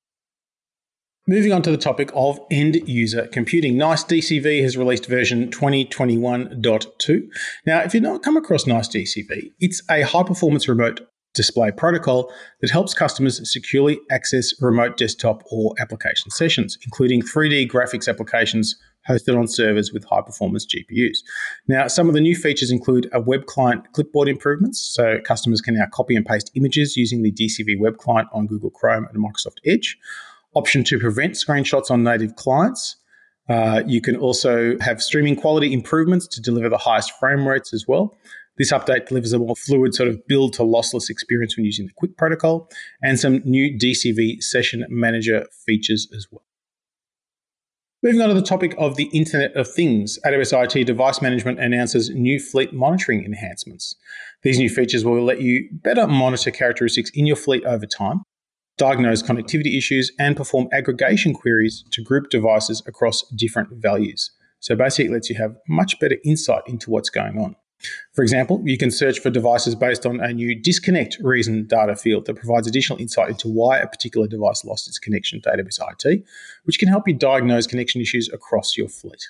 Moving 1.27 1.53
on 1.53 1.63
to 1.63 1.71
the 1.71 1.77
topic 1.77 2.11
of 2.15 2.41
end 2.51 2.89
user 2.89 3.27
computing. 3.29 3.77
NICE 3.77 4.05
DCV 4.05 4.63
has 4.63 4.77
released 4.77 5.07
version 5.07 5.51
2021.2. 5.51 7.29
Now, 7.67 7.81
if 7.81 7.95
you've 7.95 8.03
not 8.03 8.23
come 8.23 8.37
across 8.37 8.67
NICE 8.67 8.89
DCV, 8.89 9.53
it's 9.61 9.83
a 9.91 10.03
high 10.03 10.23
performance 10.23 10.67
remote 10.67 11.07
display 11.35 11.71
protocol 11.71 12.33
that 12.61 12.71
helps 12.71 12.95
customers 12.95 13.41
securely 13.51 13.99
access 14.11 14.53
remote 14.61 14.97
desktop 14.97 15.43
or 15.51 15.75
application 15.79 16.31
sessions, 16.31 16.79
including 16.85 17.23
3D 17.23 17.71
graphics 17.71 18.09
applications 18.09 18.77
hosted 19.09 19.39
on 19.39 19.49
servers 19.49 19.93
with 19.93 20.05
high 20.05 20.21
performance 20.21 20.67
GPUs. 20.67 21.19
Now, 21.69 21.87
some 21.89 22.09
of 22.09 22.15
the 22.15 22.21
new 22.21 22.37
features 22.37 22.71
include 22.71 23.09
a 23.13 23.21
web 23.21 23.47
client 23.47 23.93
clipboard 23.93 24.29
improvements, 24.29 24.81
so 24.81 25.19
customers 25.25 25.61
can 25.61 25.75
now 25.75 25.87
copy 25.93 26.17
and 26.17 26.27
paste 26.27 26.51
images 26.55 26.97
using 26.97 27.23
the 27.23 27.33
DCV 27.33 27.79
web 27.79 27.97
client 27.97 28.29
on 28.33 28.47
Google 28.47 28.71
Chrome 28.71 29.07
and 29.13 29.23
Microsoft 29.23 29.59
Edge, 29.65 29.97
option 30.55 30.85
to 30.85 30.99
prevent 30.99 31.35
screenshots 31.35 31.91
on 31.91 32.03
native 32.03 32.37
clients. 32.37 32.97
Uh, 33.49 33.83
you 33.87 34.01
can 34.01 34.17
also 34.17 34.77
have 34.81 35.03
streaming 35.03 35.35
quality 35.35 35.73
improvements 35.73 36.29
to 36.29 36.41
deliver 36.41 36.69
the 36.69 36.79
highest 36.79 37.13
frame 37.19 37.49
rates 37.49 37.73
as 37.73 37.89
well. 37.89 38.17
This 38.59 38.73
update 38.73 39.07
delivers 39.07 39.33
a 39.33 39.39
more 39.39 39.57
fluid 39.57 39.95
sort 39.95 40.09
of 40.09 40.27
build 40.27 40.53
to 40.55 40.63
lossless 40.63 41.09
experience 41.09 41.57
when 41.57 41.65
using 41.65 41.87
the 41.87 41.93
QUIC 41.93 42.17
protocol 42.17 42.69
and 43.03 43.19
some 43.19 43.41
new 43.45 43.77
DCV 43.77 44.43
session 44.43 44.85
manager 44.89 45.47
features 45.65 46.09
as 46.15 46.27
well. 46.31 46.43
Moving 48.03 48.23
on 48.23 48.29
to 48.29 48.35
the 48.35 48.41
topic 48.41 48.75
of 48.79 48.97
the 48.97 49.11
Internet 49.13 49.55
of 49.57 49.71
Things, 49.71 50.19
AWS 50.25 50.55
IoT 50.55 50.87
Device 50.87 51.21
Management 51.21 51.61
announces 51.61 52.09
new 52.09 52.41
fleet 52.41 52.73
monitoring 52.73 53.27
enhancements. 53.27 53.95
These 54.43 54.59
new 54.59 54.71
features 54.71 55.05
will 55.05 55.23
let 55.23 55.43
you 55.43 55.69
better 55.71 56.07
monitor 56.07 56.51
characteristics 56.51 57.11
in 57.13 57.27
your 57.27 57.37
fleet 57.37 57.63
over 57.67 57.85
time, 57.85 58.23
diagnose 58.79 59.23
connectivity 59.23 59.77
issues, 59.77 60.11
and 60.19 60.35
perform 60.35 60.69
aggregation 60.73 61.35
queries 61.35 61.85
to 61.91 62.03
group 62.03 62.31
devices 62.31 62.83
across 62.87 63.23
different 63.37 63.69
values. 63.73 64.31
So 64.61 64.75
basically, 64.75 65.07
it 65.07 65.13
lets 65.13 65.29
you 65.29 65.37
have 65.37 65.57
much 65.69 66.01
better 66.01 66.17
insight 66.25 66.63
into 66.67 66.91
what's 66.91 67.11
going 67.11 67.39
on. 67.39 67.57
For 68.13 68.23
example, 68.23 68.63
you 68.65 68.77
can 68.77 68.91
search 68.91 69.19
for 69.21 69.31
devices 69.31 69.75
based 69.75 70.07
on 70.07 70.21
a 70.21 70.33
new 70.33 70.55
disconnect 70.55 71.19
reason 71.21 71.67
data 71.67 71.97
field 71.97 72.27
that 72.27 72.37
provides 72.37 72.67
additional 72.67 73.01
insight 73.01 73.31
into 73.31 73.49
why 73.49 73.79
a 73.79 73.87
particular 73.87 74.27
device 74.27 74.65
lost 74.65 74.89
its 74.89 74.99
connection 74.99 75.41
to 75.43 75.51
AWS 75.51 75.81
IoT, 75.81 76.25
which 76.65 76.79
can 76.79 76.89
help 76.89 77.09
you 77.09 77.15
diagnose 77.15 77.67
connection 77.67 78.01
issues 78.01 78.29
across 78.33 78.77
your 78.77 78.89
fleet. 78.89 79.29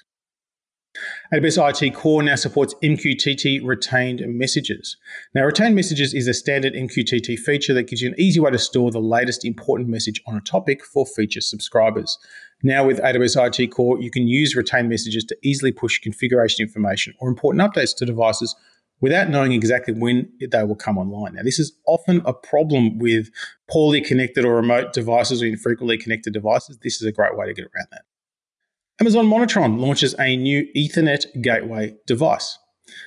AWS 1.33 1.59
IoT 1.59 1.95
Core 1.95 2.23
now 2.23 2.35
supports 2.35 2.75
MQTT 2.83 3.61
retained 3.65 4.23
messages. 4.27 4.97
Now, 5.35 5.45
retained 5.45 5.77
messages 5.77 6.13
is 6.13 6.27
a 6.27 6.35
standard 6.35 6.75
MQTT 6.75 7.39
feature 7.39 7.73
that 7.75 7.87
gives 7.87 8.03
you 8.03 8.09
an 8.09 8.17
easy 8.19 8.41
way 8.41 8.51
to 8.51 8.59
store 8.59 8.91
the 8.91 9.01
latest 9.01 9.45
important 9.45 9.89
message 9.89 10.21
on 10.27 10.37
a 10.37 10.41
topic 10.41 10.85
for 10.85 11.07
feature 11.07 11.41
subscribers. 11.41 12.19
Now, 12.65 12.85
with 12.85 12.99
AWS 12.99 13.37
IoT 13.37 13.71
Core, 13.71 14.01
you 14.01 14.11
can 14.11 14.27
use 14.27 14.57
retained 14.57 14.89
messages 14.89 15.25
to 15.27 15.37
easily 15.43 15.71
push 15.71 16.01
configuration 16.01 16.67
information 16.67 17.15
or 17.21 17.29
important 17.29 17.63
updates 17.63 17.97
to 17.97 18.05
devices 18.05 18.57
without 19.01 19.31
knowing 19.31 19.53
exactly 19.53 19.95
when 19.95 20.31
they 20.51 20.65
will 20.65 20.75
come 20.75 20.99
online. 20.99 21.35
Now, 21.35 21.43
this 21.45 21.61
is 21.61 21.73
often 21.87 22.21
a 22.27 22.35
problem 22.35 22.99
with 22.99 23.31
poorly 23.71 24.01
connected 24.01 24.45
or 24.45 24.57
remote 24.57 24.93
devices 24.93 25.41
or 25.41 25.47
infrequently 25.47 25.97
connected 25.97 26.33
devices. 26.33 26.79
This 26.83 27.01
is 27.01 27.07
a 27.07 27.13
great 27.13 27.37
way 27.37 27.47
to 27.47 27.55
get 27.55 27.67
around 27.67 27.87
that. 27.93 28.03
Amazon 29.03 29.25
Monitron 29.25 29.81
launches 29.81 30.15
a 30.19 30.37
new 30.37 30.67
Ethernet 30.77 31.25
gateway 31.41 31.97
device. 32.07 32.59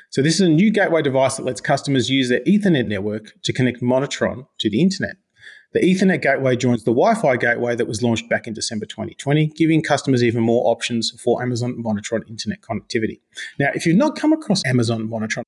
So, 0.10 0.24
this 0.24 0.34
is 0.36 0.42
a 0.42 0.50
new 0.50 0.72
gateway 0.72 1.04
device 1.04 1.38
that 1.38 1.46
lets 1.46 1.62
customers 1.62 2.10
use 2.10 2.30
their 2.30 2.40
Ethernet 2.48 2.88
network 2.88 3.40
to 3.44 3.54
connect 3.54 3.80
Monitron 3.80 4.48
to 4.58 4.72
the 4.72 4.82
internet. 4.82 5.18
The 5.74 5.82
Ethernet 5.82 6.24
gateway 6.24 6.56
joins 6.56 6.84
the 6.84 6.92
Wi 6.92 7.14
Fi 7.14 7.38
gateway 7.38 7.76
that 7.76 7.86
was 7.86 8.02
launched 8.02 8.28
back 8.28 8.48
in 8.48 8.56
December 8.56 8.88
2020, 8.88 9.48
giving 9.50 9.84
customers 9.84 10.24
even 10.24 10.42
more 10.42 10.66
options 10.66 11.12
for 11.22 11.44
Amazon 11.44 11.76
Monitron 11.84 12.28
internet 12.28 12.62
connectivity. 12.62 13.20
Now, 13.60 13.70
if 13.76 13.86
you've 13.86 13.96
not 13.96 14.16
come 14.16 14.34
across 14.34 14.66
Amazon 14.66 15.08
Monitron, 15.08 15.44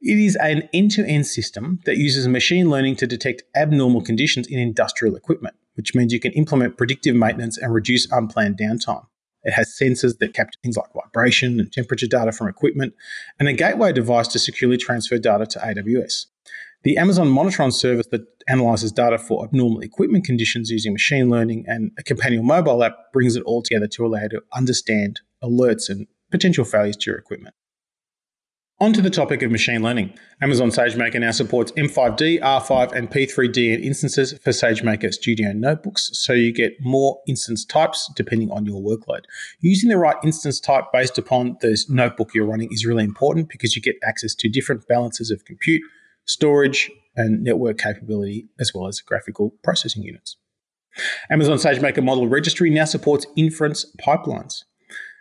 it 0.00 0.18
is 0.18 0.36
an 0.36 0.70
end 0.72 0.92
to 0.92 1.04
end 1.04 1.26
system 1.26 1.80
that 1.84 1.98
uses 1.98 2.26
machine 2.26 2.70
learning 2.70 2.96
to 2.96 3.06
detect 3.06 3.42
abnormal 3.54 4.00
conditions 4.00 4.46
in 4.46 4.58
industrial 4.58 5.16
equipment, 5.16 5.54
which 5.74 5.94
means 5.94 6.14
you 6.14 6.20
can 6.20 6.32
implement 6.32 6.78
predictive 6.78 7.14
maintenance 7.14 7.58
and 7.58 7.74
reduce 7.74 8.10
unplanned 8.10 8.56
downtime. 8.56 9.04
It 9.46 9.52
has 9.52 9.78
sensors 9.80 10.18
that 10.18 10.34
capture 10.34 10.58
things 10.62 10.76
like 10.76 10.92
vibration 10.92 11.60
and 11.60 11.72
temperature 11.72 12.08
data 12.08 12.32
from 12.32 12.48
equipment, 12.48 12.94
and 13.38 13.48
a 13.48 13.52
gateway 13.52 13.92
device 13.92 14.26
to 14.28 14.40
securely 14.40 14.76
transfer 14.76 15.18
data 15.18 15.46
to 15.46 15.58
AWS. 15.60 16.26
The 16.82 16.98
Amazon 16.98 17.28
Monitron 17.28 17.72
service 17.72 18.08
that 18.10 18.22
analyzes 18.48 18.90
data 18.90 19.18
for 19.18 19.44
abnormal 19.44 19.80
equipment 19.80 20.24
conditions 20.24 20.70
using 20.70 20.92
machine 20.92 21.30
learning 21.30 21.64
and 21.68 21.92
a 21.96 22.02
companion 22.02 22.44
mobile 22.44 22.82
app 22.82 22.96
brings 23.12 23.36
it 23.36 23.44
all 23.44 23.62
together 23.62 23.86
to 23.86 24.04
allow 24.04 24.22
you 24.22 24.28
to 24.30 24.42
understand 24.52 25.20
alerts 25.42 25.88
and 25.88 26.08
potential 26.32 26.64
failures 26.64 26.96
to 26.96 27.10
your 27.10 27.18
equipment. 27.18 27.54
On 28.78 28.92
to 28.92 29.00
the 29.00 29.08
topic 29.08 29.40
of 29.40 29.50
machine 29.50 29.82
learning. 29.82 30.12
Amazon 30.42 30.68
SageMaker 30.68 31.18
now 31.18 31.30
supports 31.30 31.72
M5D, 31.72 32.42
R5, 32.42 32.92
and 32.92 33.10
P3DN 33.10 33.82
instances 33.82 34.34
for 34.34 34.50
SageMaker 34.50 35.14
Studio 35.14 35.54
notebooks, 35.54 36.10
so 36.12 36.34
you 36.34 36.52
get 36.52 36.74
more 36.80 37.18
instance 37.26 37.64
types 37.64 38.10
depending 38.16 38.50
on 38.50 38.66
your 38.66 38.82
workload. 38.82 39.22
Using 39.60 39.88
the 39.88 39.96
right 39.96 40.18
instance 40.22 40.60
type 40.60 40.84
based 40.92 41.16
upon 41.16 41.56
the 41.62 41.82
notebook 41.88 42.34
you're 42.34 42.44
running 42.44 42.68
is 42.70 42.84
really 42.84 43.04
important 43.04 43.48
because 43.48 43.74
you 43.74 43.80
get 43.80 43.96
access 44.06 44.34
to 44.34 44.48
different 44.50 44.86
balances 44.86 45.30
of 45.30 45.46
compute, 45.46 45.80
storage, 46.26 46.90
and 47.16 47.42
network 47.42 47.78
capability, 47.78 48.46
as 48.60 48.74
well 48.74 48.88
as 48.88 49.00
graphical 49.00 49.54
processing 49.64 50.02
units. 50.02 50.36
Amazon 51.30 51.56
SageMaker 51.56 52.04
Model 52.04 52.28
Registry 52.28 52.68
now 52.68 52.84
supports 52.84 53.26
inference 53.36 53.86
pipelines. 53.98 54.64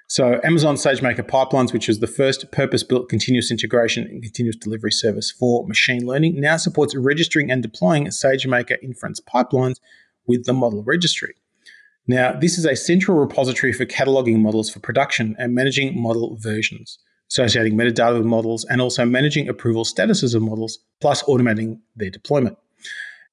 So 0.08 0.40
Amazon 0.44 0.76
SageMaker 0.76 1.28
Pipelines, 1.28 1.74
which 1.74 1.90
is 1.90 2.00
the 2.00 2.06
first 2.06 2.52
purpose-built 2.52 3.10
continuous 3.10 3.50
integration 3.50 4.04
and 4.04 4.22
continuous 4.22 4.56
delivery 4.56 4.92
service 4.92 5.32
for 5.32 5.68
machine 5.68 6.06
learning, 6.06 6.40
now 6.40 6.58
supports 6.58 6.96
registering 6.96 7.50
and 7.50 7.64
deploying 7.64 8.06
SageMaker 8.08 8.78
inference 8.84 9.20
pipelines 9.20 9.80
with 10.28 10.46
the 10.46 10.54
model 10.54 10.84
registry. 10.84 11.34
Now, 12.08 12.34
this 12.40 12.60
is 12.60 12.66
a 12.66 12.76
central 12.76 13.18
repository 13.18 13.74
for 13.74 13.88
cataloging 13.88 14.38
models 14.38 14.70
for 14.70 14.80
production 14.80 15.36
and 15.40 15.56
managing 15.56 16.00
model 16.00 16.38
versions, 16.40 17.00
associating 17.32 17.76
metadata 17.76 18.18
with 18.18 18.28
models, 18.28 18.64
and 18.66 18.82
also 18.82 19.06
managing 19.06 19.50
approval 19.50 19.86
statuses 19.86 20.36
of 20.36 20.44
models, 20.44 20.78
plus 21.02 21.24
automating 21.24 21.80
their 21.96 22.12
deployment. 22.12 22.60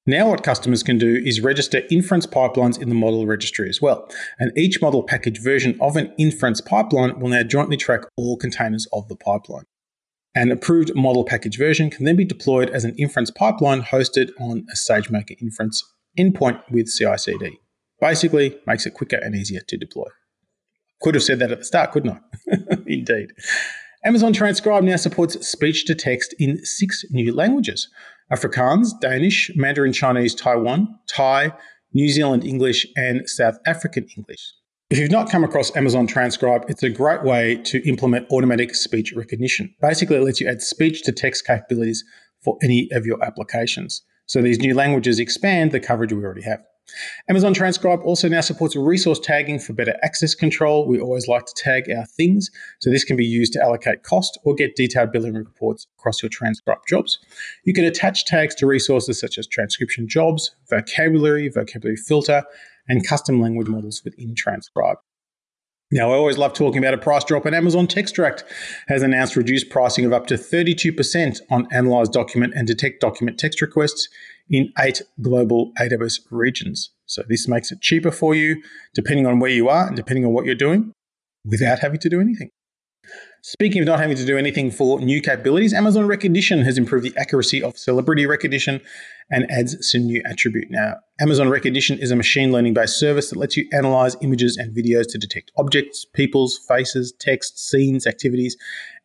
Now, 0.05 0.29
what 0.29 0.43
customers 0.43 0.83
can 0.83 0.97
do 0.97 1.15
is 1.15 1.39
register 1.39 1.81
inference 1.89 2.25
pipelines 2.25 2.81
in 2.81 2.89
the 2.89 2.95
model 2.95 3.25
registry 3.25 3.69
as 3.69 3.81
well. 3.81 4.09
And 4.37 4.51
each 4.57 4.81
model 4.81 5.01
package 5.01 5.41
version 5.41 5.77
of 5.79 5.95
an 5.95 6.13
inference 6.17 6.59
pipeline 6.59 7.19
will 7.19 7.29
now 7.29 7.43
jointly 7.43 7.77
track 7.77 8.01
all 8.17 8.35
containers 8.35 8.85
of 8.91 9.07
the 9.07 9.15
pipeline. 9.15 9.63
An 10.35 10.51
approved 10.51 10.93
model 10.93 11.23
package 11.23 11.57
version 11.57 11.89
can 11.89 12.03
then 12.03 12.17
be 12.17 12.25
deployed 12.25 12.69
as 12.71 12.83
an 12.83 12.95
inference 12.97 13.31
pipeline 13.31 13.81
hosted 13.81 14.31
on 14.41 14.65
a 14.69 14.75
SageMaker 14.75 15.41
inference 15.41 15.81
endpoint 16.19 16.61
with 16.69 16.91
CI 16.91 17.17
CD. 17.17 17.59
Basically, 18.01 18.57
makes 18.67 18.85
it 18.85 18.95
quicker 18.95 19.17
and 19.17 19.35
easier 19.35 19.61
to 19.67 19.77
deploy. 19.77 20.07
Could 21.01 21.15
have 21.15 21.23
said 21.23 21.39
that 21.39 21.51
at 21.51 21.59
the 21.59 21.65
start, 21.65 21.91
couldn't 21.93 22.09
I? 22.49 22.55
Indeed. 22.87 23.31
Amazon 24.05 24.33
Transcribe 24.33 24.83
now 24.83 24.97
supports 24.97 25.47
speech 25.47 25.85
to 25.85 25.95
text 25.95 26.35
in 26.37 26.63
six 26.65 27.05
new 27.11 27.33
languages. 27.33 27.87
Afrikaans, 28.31 28.89
Danish, 28.99 29.51
Mandarin 29.55 29.93
Chinese, 29.93 30.33
Taiwan, 30.35 30.87
Thai, 31.07 31.51
New 31.93 32.09
Zealand 32.09 32.43
English, 32.43 32.87
and 32.95 33.27
South 33.29 33.57
African 33.65 34.07
English. 34.17 34.53
If 34.89 34.99
you've 34.99 35.11
not 35.11 35.29
come 35.29 35.43
across 35.43 35.75
Amazon 35.75 36.05
Transcribe, 36.07 36.65
it's 36.67 36.83
a 36.83 36.89
great 36.89 37.23
way 37.23 37.55
to 37.63 37.87
implement 37.87 38.31
automatic 38.31 38.75
speech 38.75 39.13
recognition. 39.13 39.73
Basically, 39.81 40.17
it 40.17 40.23
lets 40.23 40.39
you 40.39 40.47
add 40.47 40.61
speech 40.61 41.01
to 41.03 41.11
text 41.11 41.47
capabilities 41.47 42.03
for 42.43 42.57
any 42.61 42.89
of 42.91 43.05
your 43.05 43.23
applications. 43.23 44.03
So 44.25 44.41
these 44.41 44.59
new 44.59 44.75
languages 44.75 45.19
expand 45.19 45.71
the 45.71 45.79
coverage 45.79 46.13
we 46.13 46.23
already 46.23 46.43
have. 46.43 46.59
Amazon 47.29 47.53
Transcribe 47.53 48.01
also 48.03 48.27
now 48.27 48.41
supports 48.41 48.75
resource 48.75 49.19
tagging 49.19 49.59
for 49.59 49.73
better 49.73 49.95
access 50.03 50.35
control. 50.35 50.87
We 50.87 50.99
always 50.99 51.27
like 51.27 51.45
to 51.45 51.53
tag 51.55 51.89
our 51.89 52.05
things, 52.05 52.49
so 52.79 52.89
this 52.89 53.03
can 53.03 53.15
be 53.15 53.25
used 53.25 53.53
to 53.53 53.61
allocate 53.61 54.03
cost 54.03 54.37
or 54.43 54.53
get 54.53 54.75
detailed 54.75 55.11
billing 55.11 55.33
reports 55.33 55.87
across 55.97 56.21
your 56.21 56.29
transcribe 56.29 56.85
jobs. 56.87 57.19
You 57.63 57.73
can 57.73 57.85
attach 57.85 58.25
tags 58.25 58.55
to 58.55 58.67
resources 58.67 59.19
such 59.19 59.37
as 59.37 59.47
transcription 59.47 60.07
jobs, 60.07 60.55
vocabulary, 60.69 61.49
vocabulary 61.49 61.97
filter, 61.97 62.43
and 62.87 63.07
custom 63.07 63.41
language 63.41 63.67
models 63.67 64.01
within 64.03 64.35
Transcribe. 64.35 64.97
Now, 65.93 66.11
I 66.11 66.15
always 66.15 66.39
love 66.39 66.53
talking 66.53 66.79
about 66.79 66.95
a 66.95 66.97
price 66.97 67.23
drop, 67.23 67.45
and 67.45 67.55
Amazon 67.55 67.85
Textract 67.85 68.43
has 68.87 69.03
announced 69.03 69.35
reduced 69.35 69.69
pricing 69.69 70.05
of 70.05 70.11
up 70.11 70.25
to 70.25 70.33
32% 70.33 71.39
on 71.51 71.67
analyze 71.71 72.09
document 72.09 72.53
and 72.55 72.65
detect 72.65 72.99
document 72.99 73.37
text 73.37 73.61
requests 73.61 74.09
in 74.49 74.73
eight 74.79 75.03
global 75.21 75.71
AWS 75.79 76.21
regions. 76.31 76.89
So 77.05 77.21
this 77.29 77.47
makes 77.47 77.71
it 77.71 77.79
cheaper 77.79 78.09
for 78.09 78.33
you, 78.33 78.59
depending 78.95 79.27
on 79.27 79.39
where 79.39 79.51
you 79.51 79.69
are 79.69 79.85
and 79.85 79.95
depending 79.95 80.25
on 80.25 80.33
what 80.33 80.45
you're 80.45 80.55
doing, 80.55 80.93
without 81.45 81.77
having 81.77 81.99
to 81.99 82.09
do 82.09 82.19
anything. 82.19 82.49
Speaking 83.45 83.81
of 83.81 83.87
not 83.87 83.99
having 83.99 84.15
to 84.15 84.25
do 84.25 84.37
anything 84.37 84.71
for 84.71 85.01
new 85.01 85.21
capabilities, 85.21 85.73
Amazon 85.73 86.07
Rekognition 86.07 86.63
has 86.63 86.77
improved 86.77 87.03
the 87.03 87.13
accuracy 87.19 87.61
of 87.61 87.77
celebrity 87.77 88.25
recognition 88.25 88.79
and 89.29 89.51
adds 89.51 89.75
some 89.81 90.05
new 90.05 90.21
attribute. 90.25 90.71
Now, 90.71 90.95
Amazon 91.19 91.47
Rekognition 91.47 91.99
is 91.99 92.09
a 92.09 92.15
machine 92.15 92.53
learning 92.53 92.73
based 92.73 92.97
service 92.97 93.31
that 93.31 93.37
lets 93.37 93.57
you 93.57 93.67
analyze 93.73 94.15
images 94.21 94.55
and 94.55 94.73
videos 94.73 95.07
to 95.09 95.17
detect 95.17 95.51
objects, 95.57 96.05
people's 96.05 96.57
faces, 96.69 97.11
text, 97.19 97.59
scenes, 97.59 98.07
activities, 98.07 98.55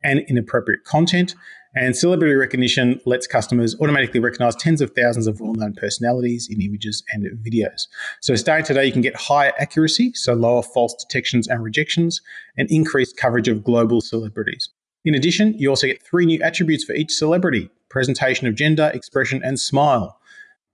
and 0.04 0.21
inappropriate 0.28 0.85
content. 0.85 1.35
And 1.80 1.94
celebrity 1.94 2.35
recognition 2.35 3.00
lets 3.06 3.28
customers 3.28 3.80
automatically 3.80 4.18
recognize 4.18 4.56
tens 4.56 4.80
of 4.80 4.90
thousands 4.97 5.28
of 5.28 5.40
well 5.40 5.54
known 5.54 5.75
personalities 5.75 6.49
in 6.50 6.61
images 6.61 7.04
and 7.12 7.25
videos. 7.40 7.82
So, 8.20 8.35
starting 8.35 8.66
today, 8.66 8.85
you 8.85 8.90
can 8.90 9.00
get 9.00 9.14
higher 9.14 9.52
accuracy, 9.61 10.12
so 10.14 10.35
lower 10.35 10.64
false 10.64 10.92
detections 10.94 11.47
and 11.47 11.62
rejections, 11.62 12.20
and 12.56 12.68
increased 12.68 13.16
coverage 13.16 13.47
of 13.47 13.62
global 13.62 14.00
celebrities. 14.00 14.70
In 15.04 15.14
addition, 15.14 15.54
you 15.56 15.68
also 15.68 15.87
get 15.87 16.02
three 16.02 16.26
new 16.26 16.42
attributes 16.42 16.82
for 16.82 16.94
each 16.94 17.12
celebrity 17.12 17.70
presentation 17.90 18.49
of 18.49 18.56
gender, 18.56 18.90
expression, 18.92 19.40
and 19.44 19.61
smile. 19.61 20.18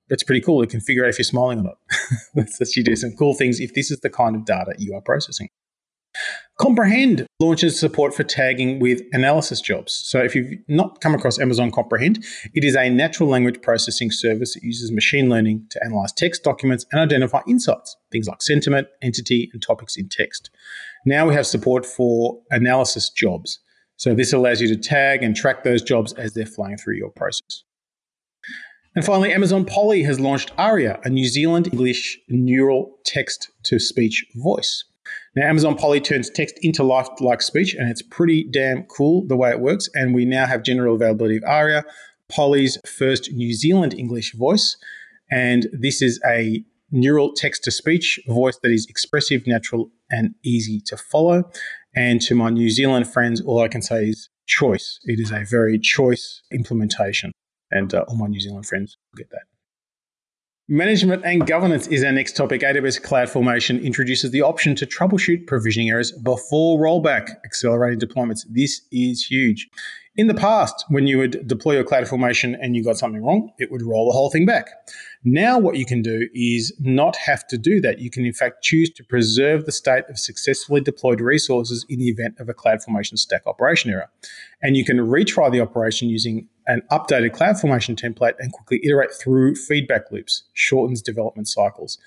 That's 0.08 0.22
pretty 0.22 0.40
cool. 0.40 0.62
You 0.62 0.68
can 0.68 0.80
figure 0.80 1.04
out 1.04 1.10
if 1.10 1.18
you're 1.18 1.24
smiling 1.24 1.60
or 1.60 1.64
not. 1.64 1.78
Let's 2.34 2.76
you 2.78 2.82
do 2.82 2.96
some 2.96 3.12
cool 3.12 3.34
things 3.34 3.60
if 3.60 3.74
this 3.74 3.90
is 3.90 4.00
the 4.00 4.10
kind 4.10 4.34
of 4.34 4.46
data 4.46 4.72
you 4.78 4.94
are 4.94 5.02
processing. 5.02 5.50
Comprehend 6.56 7.26
launches 7.40 7.78
support 7.78 8.14
for 8.14 8.22
tagging 8.22 8.78
with 8.78 9.02
analysis 9.12 9.60
jobs. 9.60 9.92
So, 9.92 10.20
if 10.20 10.36
you've 10.36 10.52
not 10.68 11.00
come 11.00 11.12
across 11.12 11.40
Amazon 11.40 11.72
Comprehend, 11.72 12.24
it 12.54 12.62
is 12.62 12.76
a 12.76 12.88
natural 12.88 13.28
language 13.28 13.60
processing 13.60 14.12
service 14.12 14.54
that 14.54 14.62
uses 14.62 14.92
machine 14.92 15.28
learning 15.28 15.66
to 15.70 15.84
analyze 15.84 16.12
text 16.12 16.44
documents 16.44 16.86
and 16.92 17.00
identify 17.00 17.40
insights, 17.48 17.96
things 18.12 18.28
like 18.28 18.40
sentiment, 18.40 18.86
entity, 19.02 19.50
and 19.52 19.60
topics 19.60 19.96
in 19.96 20.08
text. 20.08 20.50
Now 21.04 21.26
we 21.26 21.34
have 21.34 21.46
support 21.46 21.84
for 21.84 22.40
analysis 22.52 23.10
jobs. 23.10 23.58
So 23.96 24.14
this 24.14 24.32
allows 24.32 24.60
you 24.60 24.68
to 24.68 24.76
tag 24.76 25.24
and 25.24 25.34
track 25.34 25.64
those 25.64 25.82
jobs 25.82 26.12
as 26.12 26.34
they're 26.34 26.46
flying 26.46 26.76
through 26.76 26.96
your 26.96 27.10
process. 27.10 27.64
And 28.94 29.04
finally, 29.04 29.32
Amazon 29.32 29.64
Polly 29.64 30.04
has 30.04 30.20
launched 30.20 30.52
Aria, 30.56 31.00
a 31.02 31.10
New 31.10 31.26
Zealand 31.26 31.66
English 31.72 32.16
neural 32.28 32.96
text 33.04 33.50
to 33.64 33.80
speech 33.80 34.24
voice. 34.36 34.84
Now, 35.36 35.48
Amazon 35.48 35.74
Polly 35.74 36.00
turns 36.00 36.30
text 36.30 36.58
into 36.62 36.84
life 36.84 37.08
like 37.20 37.42
speech, 37.42 37.74
and 37.74 37.90
it's 37.90 38.02
pretty 38.02 38.44
damn 38.44 38.84
cool 38.84 39.26
the 39.26 39.36
way 39.36 39.50
it 39.50 39.60
works. 39.60 39.88
And 39.94 40.14
we 40.14 40.24
now 40.24 40.46
have 40.46 40.62
general 40.62 40.94
availability 40.94 41.38
of 41.38 41.44
Aria, 41.44 41.84
Polly's 42.30 42.78
first 42.86 43.32
New 43.32 43.52
Zealand 43.52 43.94
English 43.94 44.34
voice. 44.34 44.76
And 45.30 45.66
this 45.72 46.00
is 46.02 46.20
a 46.24 46.64
neural 46.92 47.32
text 47.32 47.64
to 47.64 47.72
speech 47.72 48.20
voice 48.28 48.58
that 48.62 48.70
is 48.70 48.86
expressive, 48.88 49.46
natural, 49.46 49.90
and 50.10 50.34
easy 50.44 50.80
to 50.86 50.96
follow. 50.96 51.50
And 51.96 52.20
to 52.22 52.34
my 52.34 52.50
New 52.50 52.70
Zealand 52.70 53.12
friends, 53.12 53.40
all 53.40 53.60
I 53.60 53.68
can 53.68 53.82
say 53.82 54.08
is 54.08 54.28
choice. 54.46 55.00
It 55.04 55.18
is 55.18 55.32
a 55.32 55.44
very 55.44 55.78
choice 55.78 56.42
implementation. 56.52 57.32
And 57.70 57.92
uh, 57.92 58.04
all 58.06 58.16
my 58.16 58.28
New 58.28 58.40
Zealand 58.40 58.66
friends 58.66 58.96
will 59.10 59.18
get 59.18 59.30
that. 59.30 59.53
Management 60.68 61.22
and 61.26 61.46
governance 61.46 61.86
is 61.88 62.02
our 62.02 62.12
next 62.12 62.36
topic. 62.36 62.62
AWS 62.62 63.02
CloudFormation 63.02 63.84
introduces 63.84 64.30
the 64.30 64.40
option 64.40 64.74
to 64.76 64.86
troubleshoot 64.86 65.46
provisioning 65.46 65.90
errors 65.90 66.10
before 66.10 66.80
rollback, 66.80 67.36
accelerating 67.44 68.00
deployments. 68.00 68.46
This 68.48 68.80
is 68.90 69.26
huge. 69.26 69.68
In 70.16 70.26
the 70.26 70.32
past, 70.32 70.86
when 70.88 71.06
you 71.06 71.18
would 71.18 71.46
deploy 71.46 71.74
your 71.74 71.84
CloudFormation 71.84 72.56
and 72.58 72.74
you 72.74 72.82
got 72.82 72.96
something 72.96 73.22
wrong, 73.22 73.50
it 73.58 73.70
would 73.70 73.82
roll 73.82 74.06
the 74.06 74.14
whole 74.14 74.30
thing 74.30 74.46
back. 74.46 74.70
Now, 75.22 75.58
what 75.58 75.76
you 75.76 75.84
can 75.84 76.00
do 76.00 76.30
is 76.32 76.72
not 76.80 77.16
have 77.16 77.46
to 77.48 77.58
do 77.58 77.82
that. 77.82 77.98
You 77.98 78.10
can, 78.10 78.24
in 78.24 78.32
fact, 78.32 78.62
choose 78.62 78.88
to 78.90 79.04
preserve 79.04 79.66
the 79.66 79.72
state 79.72 80.04
of 80.08 80.18
successfully 80.18 80.80
deployed 80.80 81.20
resources 81.20 81.84
in 81.90 81.98
the 81.98 82.08
event 82.08 82.36
of 82.38 82.48
a 82.48 82.54
CloudFormation 82.54 83.18
stack 83.18 83.42
operation 83.46 83.90
error. 83.90 84.08
And 84.62 84.78
you 84.78 84.84
can 84.86 84.96
retry 84.96 85.52
the 85.52 85.60
operation 85.60 86.08
using 86.08 86.48
an 86.66 86.82
updated 86.90 87.36
CloudFormation 87.36 87.96
template 87.96 88.34
and 88.38 88.52
quickly 88.52 88.80
iterate 88.84 89.12
through 89.12 89.54
feedback 89.54 90.10
loops, 90.10 90.44
shortens 90.52 91.02
development 91.02 91.48
cycles. 91.48 91.98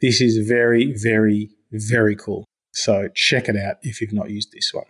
This 0.00 0.20
is 0.20 0.46
very, 0.46 0.92
very, 0.92 1.50
very 1.70 2.16
cool. 2.16 2.44
So 2.72 3.08
check 3.14 3.48
it 3.48 3.56
out 3.56 3.76
if 3.82 4.00
you've 4.00 4.12
not 4.12 4.30
used 4.30 4.52
this 4.52 4.72
one. 4.72 4.86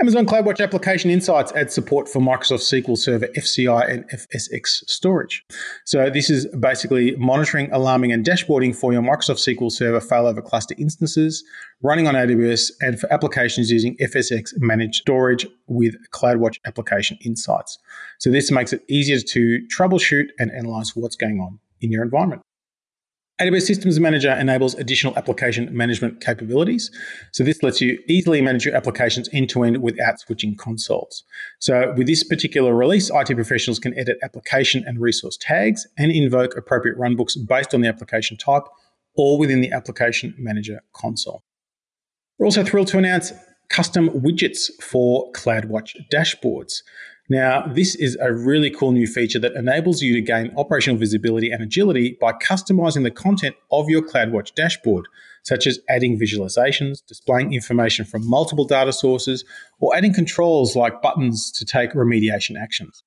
Amazon 0.00 0.26
CloudWatch 0.26 0.62
Application 0.62 1.10
Insights 1.10 1.50
adds 1.56 1.74
support 1.74 2.08
for 2.08 2.20
Microsoft 2.20 2.60
SQL 2.60 2.96
Server 2.96 3.26
FCI 3.36 3.90
and 3.90 4.08
FSx 4.10 4.88
storage. 4.88 5.44
So 5.86 6.08
this 6.08 6.30
is 6.30 6.46
basically 6.60 7.16
monitoring, 7.16 7.68
alarming, 7.72 8.12
and 8.12 8.24
dashboarding 8.24 8.76
for 8.76 8.92
your 8.92 9.02
Microsoft 9.02 9.40
SQL 9.44 9.72
Server 9.72 9.98
failover 9.98 10.44
cluster 10.44 10.76
instances 10.78 11.42
running 11.82 12.06
on 12.06 12.14
AWS 12.14 12.70
and 12.80 13.00
for 13.00 13.12
applications 13.12 13.72
using 13.72 13.96
FSx 13.96 14.52
managed 14.58 15.00
storage 15.00 15.48
with 15.66 15.96
CloudWatch 16.12 16.58
Application 16.64 17.18
Insights. 17.24 17.76
So 18.20 18.30
this 18.30 18.52
makes 18.52 18.72
it 18.72 18.84
easier 18.88 19.18
to 19.18 19.66
troubleshoot 19.76 20.28
and 20.38 20.52
analyze 20.52 20.94
what's 20.94 21.16
going 21.16 21.40
on 21.40 21.58
in 21.80 21.90
your 21.90 22.04
environment. 22.04 22.42
AWS 23.40 23.62
Systems 23.62 24.00
Manager 24.00 24.32
enables 24.32 24.74
additional 24.74 25.16
application 25.16 25.74
management 25.76 26.20
capabilities. 26.20 26.90
So 27.30 27.44
this 27.44 27.62
lets 27.62 27.80
you 27.80 27.96
easily 28.08 28.42
manage 28.42 28.64
your 28.64 28.74
applications 28.74 29.28
end 29.32 29.48
to 29.50 29.62
end 29.62 29.80
without 29.80 30.18
switching 30.18 30.56
consoles. 30.56 31.22
So 31.60 31.94
with 31.96 32.08
this 32.08 32.24
particular 32.24 32.74
release, 32.74 33.12
IT 33.14 33.32
professionals 33.36 33.78
can 33.78 33.96
edit 33.96 34.18
application 34.24 34.82
and 34.84 35.00
resource 35.00 35.36
tags 35.40 35.86
and 35.96 36.10
invoke 36.10 36.56
appropriate 36.56 36.98
runbooks 36.98 37.36
based 37.46 37.74
on 37.74 37.80
the 37.80 37.86
application 37.86 38.36
type, 38.36 38.64
all 39.14 39.38
within 39.38 39.60
the 39.60 39.70
application 39.70 40.34
manager 40.36 40.80
console. 40.92 41.44
We're 42.38 42.46
also 42.46 42.64
thrilled 42.64 42.88
to 42.88 42.98
announce 42.98 43.32
custom 43.68 44.08
widgets 44.10 44.68
for 44.82 45.30
CloudWatch 45.32 45.94
dashboards. 46.12 46.82
Now, 47.30 47.66
this 47.66 47.94
is 47.94 48.16
a 48.22 48.32
really 48.32 48.70
cool 48.70 48.92
new 48.92 49.06
feature 49.06 49.38
that 49.40 49.52
enables 49.52 50.00
you 50.00 50.14
to 50.14 50.22
gain 50.22 50.50
operational 50.56 50.98
visibility 50.98 51.50
and 51.50 51.62
agility 51.62 52.16
by 52.18 52.32
customizing 52.32 53.02
the 53.02 53.10
content 53.10 53.54
of 53.70 53.90
your 53.90 54.00
CloudWatch 54.00 54.54
dashboard, 54.54 55.06
such 55.42 55.66
as 55.66 55.78
adding 55.90 56.18
visualizations, 56.18 57.04
displaying 57.06 57.52
information 57.52 58.06
from 58.06 58.26
multiple 58.26 58.64
data 58.64 58.94
sources, 58.94 59.44
or 59.78 59.94
adding 59.94 60.14
controls 60.14 60.74
like 60.74 61.02
buttons 61.02 61.52
to 61.52 61.66
take 61.66 61.92
remediation 61.92 62.58
actions. 62.58 63.02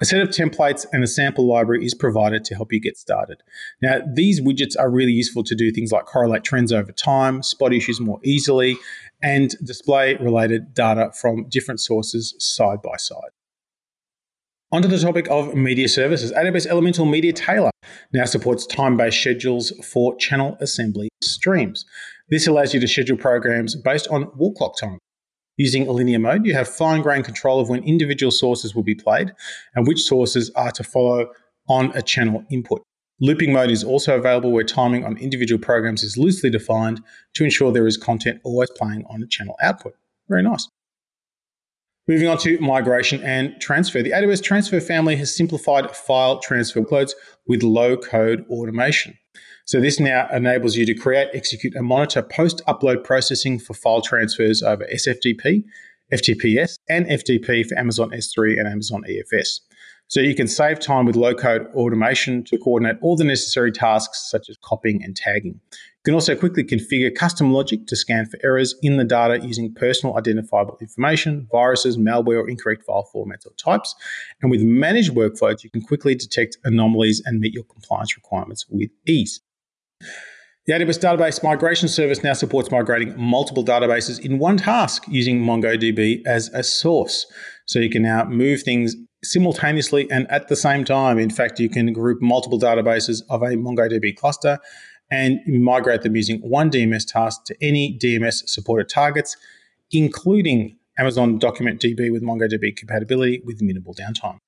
A 0.00 0.04
set 0.04 0.20
of 0.20 0.28
templates 0.28 0.86
and 0.92 1.02
a 1.02 1.08
sample 1.08 1.46
library 1.46 1.84
is 1.84 1.94
provided 1.94 2.44
to 2.44 2.54
help 2.54 2.72
you 2.72 2.80
get 2.80 2.96
started. 2.96 3.42
Now, 3.82 4.00
these 4.12 4.40
widgets 4.40 4.78
are 4.78 4.90
really 4.90 5.12
useful 5.12 5.42
to 5.44 5.54
do 5.56 5.72
things 5.72 5.90
like 5.90 6.04
correlate 6.04 6.44
trends 6.44 6.72
over 6.72 6.92
time, 6.92 7.42
spot 7.42 7.72
issues 7.72 8.00
more 8.00 8.20
easily, 8.22 8.76
and 9.20 9.50
display 9.64 10.14
related 10.16 10.74
data 10.74 11.10
from 11.20 11.48
different 11.48 11.80
sources 11.80 12.36
side 12.38 12.80
by 12.80 12.96
side. 12.98 13.30
Onto 14.74 14.88
the 14.88 14.98
topic 14.98 15.28
of 15.30 15.54
media 15.54 15.88
services. 15.88 16.32
AWS 16.32 16.66
Elemental 16.66 17.04
Media 17.06 17.32
Tailor 17.32 17.70
now 18.12 18.24
supports 18.24 18.66
time 18.66 18.96
based 18.96 19.20
schedules 19.20 19.70
for 19.84 20.16
channel 20.16 20.56
assembly 20.58 21.10
streams. 21.22 21.86
This 22.28 22.48
allows 22.48 22.74
you 22.74 22.80
to 22.80 22.88
schedule 22.88 23.16
programs 23.16 23.76
based 23.76 24.08
on 24.08 24.36
wall 24.36 24.52
clock 24.52 24.76
time. 24.76 24.98
Using 25.56 25.86
a 25.86 25.92
linear 25.92 26.18
mode, 26.18 26.44
you 26.44 26.54
have 26.54 26.66
fine 26.66 27.02
grained 27.02 27.24
control 27.24 27.60
of 27.60 27.68
when 27.68 27.84
individual 27.84 28.32
sources 28.32 28.74
will 28.74 28.82
be 28.82 28.96
played 28.96 29.32
and 29.76 29.86
which 29.86 30.02
sources 30.02 30.50
are 30.56 30.72
to 30.72 30.82
follow 30.82 31.28
on 31.68 31.92
a 31.94 32.02
channel 32.02 32.42
input. 32.50 32.82
Looping 33.20 33.52
mode 33.52 33.70
is 33.70 33.84
also 33.84 34.16
available 34.16 34.50
where 34.50 34.64
timing 34.64 35.04
on 35.04 35.16
individual 35.18 35.60
programs 35.60 36.02
is 36.02 36.18
loosely 36.18 36.50
defined 36.50 37.00
to 37.34 37.44
ensure 37.44 37.70
there 37.70 37.86
is 37.86 37.96
content 37.96 38.40
always 38.42 38.70
playing 38.70 39.04
on 39.08 39.22
a 39.22 39.26
channel 39.28 39.54
output. 39.62 39.94
Very 40.28 40.42
nice. 40.42 40.66
Moving 42.06 42.28
on 42.28 42.36
to 42.38 42.58
migration 42.60 43.22
and 43.22 43.58
transfer. 43.62 44.02
The 44.02 44.10
AWS 44.10 44.42
Transfer 44.42 44.78
family 44.78 45.16
has 45.16 45.34
simplified 45.34 45.90
file 45.96 46.38
transfer 46.38 46.82
workloads 46.82 47.12
with 47.46 47.62
low 47.62 47.96
code 47.96 48.44
automation. 48.50 49.16
So 49.64 49.80
this 49.80 49.98
now 49.98 50.28
enables 50.30 50.76
you 50.76 50.84
to 50.84 50.94
create, 50.94 51.28
execute, 51.32 51.74
and 51.74 51.86
monitor 51.86 52.20
post 52.20 52.60
upload 52.68 53.04
processing 53.04 53.58
for 53.58 53.72
file 53.72 54.02
transfers 54.02 54.62
over 54.62 54.86
SFTP, 54.94 55.64
FTPS, 56.12 56.76
and 56.90 57.06
FTP 57.06 57.66
for 57.66 57.78
Amazon 57.78 58.10
S3 58.10 58.58
and 58.58 58.68
Amazon 58.68 59.02
EFS. 59.08 59.60
So 60.08 60.20
you 60.20 60.34
can 60.34 60.46
save 60.46 60.80
time 60.80 61.06
with 61.06 61.16
low 61.16 61.34
code 61.34 61.66
automation 61.74 62.44
to 62.44 62.58
coordinate 62.58 62.96
all 63.00 63.16
the 63.16 63.24
necessary 63.24 63.72
tasks 63.72 64.28
such 64.30 64.50
as 64.50 64.58
copying 64.62 65.02
and 65.02 65.16
tagging. 65.16 65.58
You 66.04 66.10
can 66.10 66.16
also 66.16 66.36
quickly 66.36 66.62
configure 66.64 67.14
custom 67.14 67.50
logic 67.50 67.86
to 67.86 67.96
scan 67.96 68.26
for 68.26 68.38
errors 68.44 68.74
in 68.82 68.98
the 68.98 69.04
data 69.04 69.40
using 69.40 69.72
personal 69.72 70.18
identifiable 70.18 70.76
information, 70.78 71.48
viruses, 71.50 71.96
malware, 71.96 72.42
or 72.42 72.48
incorrect 72.50 72.82
file 72.82 73.08
formats 73.14 73.46
or 73.46 73.54
types. 73.56 73.94
And 74.42 74.50
with 74.50 74.60
managed 74.60 75.14
workflows, 75.14 75.64
you 75.64 75.70
can 75.70 75.80
quickly 75.80 76.14
detect 76.14 76.58
anomalies 76.62 77.22
and 77.24 77.40
meet 77.40 77.54
your 77.54 77.64
compliance 77.64 78.16
requirements 78.16 78.66
with 78.68 78.90
ease. 79.06 79.40
The 80.66 80.74
AWS 80.74 80.98
Database 80.98 81.42
Migration 81.42 81.88
Service 81.88 82.22
now 82.22 82.34
supports 82.34 82.70
migrating 82.70 83.18
multiple 83.18 83.64
databases 83.64 84.20
in 84.20 84.38
one 84.38 84.58
task 84.58 85.04
using 85.08 85.40
MongoDB 85.40 86.20
as 86.26 86.48
a 86.48 86.62
source. 86.62 87.24
So 87.64 87.78
you 87.78 87.88
can 87.88 88.02
now 88.02 88.24
move 88.24 88.62
things 88.62 88.94
simultaneously 89.22 90.10
and 90.10 90.30
at 90.30 90.48
the 90.48 90.56
same 90.56 90.84
time. 90.84 91.18
In 91.18 91.30
fact, 91.30 91.58
you 91.60 91.70
can 91.70 91.94
group 91.94 92.20
multiple 92.20 92.58
databases 92.58 93.22
of 93.30 93.42
a 93.42 93.56
MongoDB 93.56 94.16
cluster 94.16 94.58
and 95.10 95.40
migrate 95.46 96.02
them 96.02 96.16
using 96.16 96.38
one 96.40 96.70
DMS 96.70 97.06
task 97.06 97.44
to 97.46 97.56
any 97.60 97.98
DMS 97.98 98.48
supported 98.48 98.88
targets, 98.88 99.36
including 99.90 100.76
Amazon 100.98 101.38
Document 101.38 101.80
DB 101.80 102.10
with 102.10 102.22
MongoDB 102.22 102.76
compatibility 102.76 103.40
with 103.44 103.60
minimal 103.60 103.94
downtime. 103.94 104.38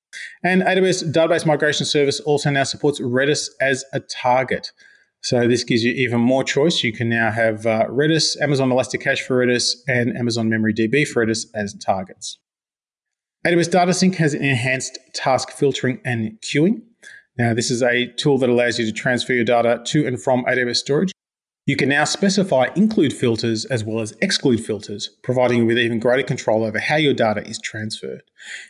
And 0.42 0.62
AWS 0.62 1.12
Database 1.12 1.44
Migration 1.44 1.84
Service 1.84 2.20
also 2.20 2.50
now 2.50 2.64
supports 2.64 3.00
Redis 3.00 3.50
as 3.60 3.84
a 3.92 4.00
target. 4.00 4.72
So 5.22 5.48
this 5.48 5.64
gives 5.64 5.82
you 5.82 5.92
even 5.92 6.20
more 6.20 6.44
choice. 6.44 6.84
You 6.84 6.92
can 6.92 7.08
now 7.08 7.30
have 7.30 7.66
uh, 7.66 7.86
Redis, 7.88 8.40
Amazon 8.40 8.70
Elasticache 8.70 9.20
for 9.20 9.44
Redis, 9.44 9.74
and 9.88 10.16
Amazon 10.16 10.48
Memory 10.48 10.72
DB 10.72 11.06
for 11.06 11.26
Redis 11.26 11.46
as 11.54 11.74
targets. 11.74 12.38
AWS 13.46 13.70
Data 13.70 13.94
Sync 13.94 14.16
has 14.16 14.34
enhanced 14.34 14.98
task 15.14 15.50
filtering 15.50 16.00
and 16.04 16.38
queuing. 16.42 16.82
Now, 17.38 17.52
this 17.52 17.70
is 17.70 17.82
a 17.82 18.06
tool 18.12 18.38
that 18.38 18.48
allows 18.48 18.78
you 18.78 18.86
to 18.86 18.92
transfer 18.92 19.34
your 19.34 19.44
data 19.44 19.82
to 19.86 20.06
and 20.06 20.20
from 20.20 20.44
AWS 20.44 20.76
storage. 20.76 21.12
You 21.66 21.74
can 21.74 21.88
now 21.88 22.04
specify 22.04 22.68
include 22.76 23.12
filters 23.12 23.64
as 23.64 23.82
well 23.82 23.98
as 23.98 24.14
exclude 24.22 24.64
filters, 24.64 25.10
providing 25.24 25.58
you 25.58 25.66
with 25.66 25.78
even 25.78 25.98
greater 25.98 26.22
control 26.22 26.64
over 26.64 26.78
how 26.78 26.94
your 26.94 27.12
data 27.12 27.44
is 27.44 27.58
transferred. 27.58 28.22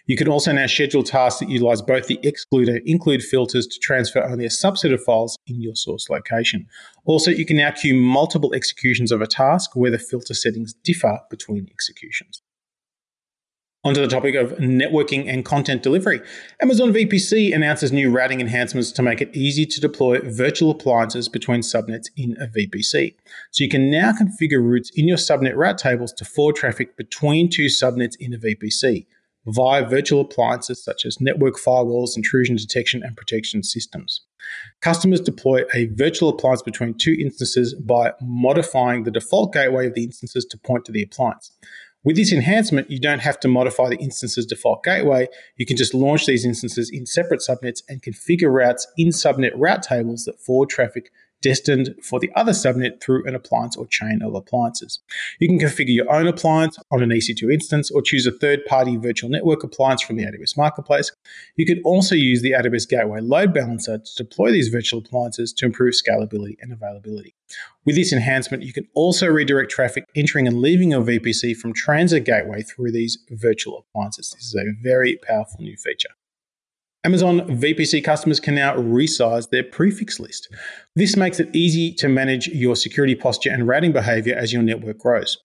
You 0.07 0.17
can 0.17 0.29
also 0.29 0.51
now 0.51 0.67
schedule 0.67 1.03
tasks 1.03 1.41
that 1.41 1.51
utilize 1.51 1.83
both 1.83 2.07
the 2.07 2.19
exclude 2.23 2.71
and 2.71 2.81
include 2.89 3.23
filters 3.23 3.67
to 3.67 3.79
transfer 3.81 4.25
only 4.25 4.47
a 4.47 4.49
subset 4.49 4.95
of 4.95 5.05
files 5.05 5.37
in 5.47 5.61
your 5.61 5.75
source 5.75 6.09
location. 6.09 6.67
Also, 7.05 7.31
you 7.31 7.45
can 7.45 7.59
now 7.59 7.71
queue 7.71 7.95
multiple 7.95 8.55
executions 8.55 9.13
of 9.13 9.21
a 9.21 9.27
task 9.27 9.77
where 9.77 9.91
the 9.91 9.99
filter 9.99 10.33
settings 10.33 10.73
differ 10.73 11.21
between 11.29 11.69
executions. 11.71 12.41
Onto 13.85 14.01
the 14.01 14.09
topic 14.09 14.35
of 14.35 14.51
networking 14.55 15.33
and 15.33 15.45
content 15.45 15.83
delivery. 15.83 16.21
Amazon 16.61 16.93
VPC 16.93 17.55
announces 17.55 17.93
new 17.93 18.11
routing 18.11 18.41
enhancements 18.41 18.91
to 18.91 19.03
make 19.03 19.21
it 19.21 19.31
easy 19.33 19.65
to 19.65 19.81
deploy 19.81 20.19
virtual 20.25 20.73
appliances 20.73 21.29
between 21.29 21.61
subnets 21.61 22.07
in 22.17 22.37
a 22.41 22.49
VPC. 22.49 23.15
So 23.53 23.63
you 23.63 23.71
can 23.71 23.89
now 23.89 24.11
configure 24.11 24.61
routes 24.61 24.91
in 24.97 25.07
your 25.07 25.19
subnet 25.19 25.55
route 25.55 25.79
tables 25.79 26.13
to 26.15 26.25
forward 26.25 26.57
traffic 26.57 26.97
between 26.97 27.49
two 27.49 27.67
subnets 27.67 28.17
in 28.19 28.35
a 28.35 28.39
VPC 28.39 29.07
via 29.47 29.87
virtual 29.87 30.21
appliances 30.21 30.83
such 30.83 31.05
as 31.07 31.21
network 31.21 31.55
firewalls, 31.55 32.17
intrusion 32.17 32.57
detection, 32.57 33.03
and 33.03 33.17
protection 33.17 33.63
systems. 33.63 34.23
Customers 34.81 35.21
deploy 35.21 35.63
a 35.75 35.87
virtual 35.87 36.29
appliance 36.29 36.63
between 36.63 36.95
two 36.95 37.17
instances 37.21 37.75
by 37.75 38.13
modifying 38.21 39.05
the 39.05 39.11
default 39.11 39.53
gateway 39.53 39.87
of 39.87 39.95
the 39.95 40.05
instances 40.05 40.45
to 40.45 40.59
point 40.59 40.85
to 40.85 40.93
the 40.93 41.03
appliance. 41.03 41.53
With 42.07 42.15
this 42.15 42.33
enhancement, 42.33 42.89
you 42.89 43.01
don't 43.01 43.19
have 43.19 43.41
to 43.41 43.49
modify 43.49 43.89
the 43.89 43.97
instance's 43.97 44.47
default 44.47 44.85
gateway. 44.85 45.27
You 45.57 45.67
can 45.67 45.77
just 45.77 45.93
launch 45.93 46.25
these 46.25 46.45
instances 46.45 46.89
in 46.89 47.05
separate 47.05 47.41
subnets 47.41 47.83
and 47.89 48.01
configure 48.01 48.49
routes 48.49 48.87
in 48.97 49.09
subnet 49.09 49.51
route 49.57 49.83
tables 49.83 50.25
that 50.25 50.39
forward 50.39 50.69
traffic 50.69 51.11
destined 51.43 51.95
for 52.03 52.19
the 52.19 52.31
other 52.35 52.53
subnet 52.53 53.01
through 53.01 53.27
an 53.27 53.35
appliance 53.35 53.77
or 53.77 53.87
chain 53.87 54.21
of 54.23 54.35
appliances. 54.35 55.01
You 55.39 55.49
can 55.49 55.59
configure 55.59 55.95
your 55.95 56.13
own 56.13 56.27
appliance 56.27 56.79
on 56.91 57.03
an 57.03 57.11
EC2 57.11 57.53
instance 57.53 57.91
or 57.91 58.03
choose 58.03 58.27
a 58.27 58.33
third 58.33 58.65
party 58.67 58.97
virtual 58.97 59.31
network 59.31 59.63
appliance 59.63 60.03
from 60.03 60.17
the 60.17 60.25
AWS 60.25 60.57
Marketplace. 60.57 61.13
You 61.57 61.67
can 61.67 61.81
also 61.85 62.15
use 62.15 62.43
the 62.43 62.53
AWS 62.53 62.89
Gateway 62.89 63.21
Load 63.21 63.53
Balancer 63.55 63.99
to 63.99 64.15
deploy 64.17 64.51
these 64.51 64.69
virtual 64.69 65.01
appliances 65.01 65.53
to 65.55 65.67
improve 65.67 65.95
scalability 65.95 66.57
and 66.61 66.73
availability. 66.73 67.35
With 67.85 67.95
this 67.95 68.13
enhancement, 68.13 68.65
you 68.65 68.73
can 68.73 68.89
also 68.95 69.29
redirect 69.29 69.71
traffic 69.71 70.05
entering 70.17 70.49
and 70.49 70.61
leaving 70.61 70.91
your 70.91 71.03
VPC 71.03 71.57
from 71.57 71.73
Transit 71.73 72.25
Gateway 72.25 72.63
through 72.63 72.91
these 72.91 73.19
virtual 73.31 73.79
appliances. 73.79 74.31
This 74.31 74.47
is 74.47 74.55
a 74.57 74.65
very 74.83 75.17
powerful 75.23 75.61
new 75.61 75.77
feature. 75.77 76.16
Amazon 77.07 77.43
VPC 77.43 78.03
customers 78.03 78.41
can 78.41 78.57
now 78.57 78.75
resize 78.75 79.49
their 79.51 79.63
prefix 79.63 80.19
list. 80.19 80.53
This 80.97 81.17
makes 81.17 81.39
it 81.39 81.55
easy 81.55 81.93
to 81.95 82.09
manage 82.09 82.49
your 82.49 82.75
security 82.75 83.15
posture 83.15 83.51
and 83.53 83.69
routing 83.69 83.93
behavior 83.93 84.35
as 84.35 84.53
your 84.53 84.65
network 84.65 84.99
grows. 84.99 85.39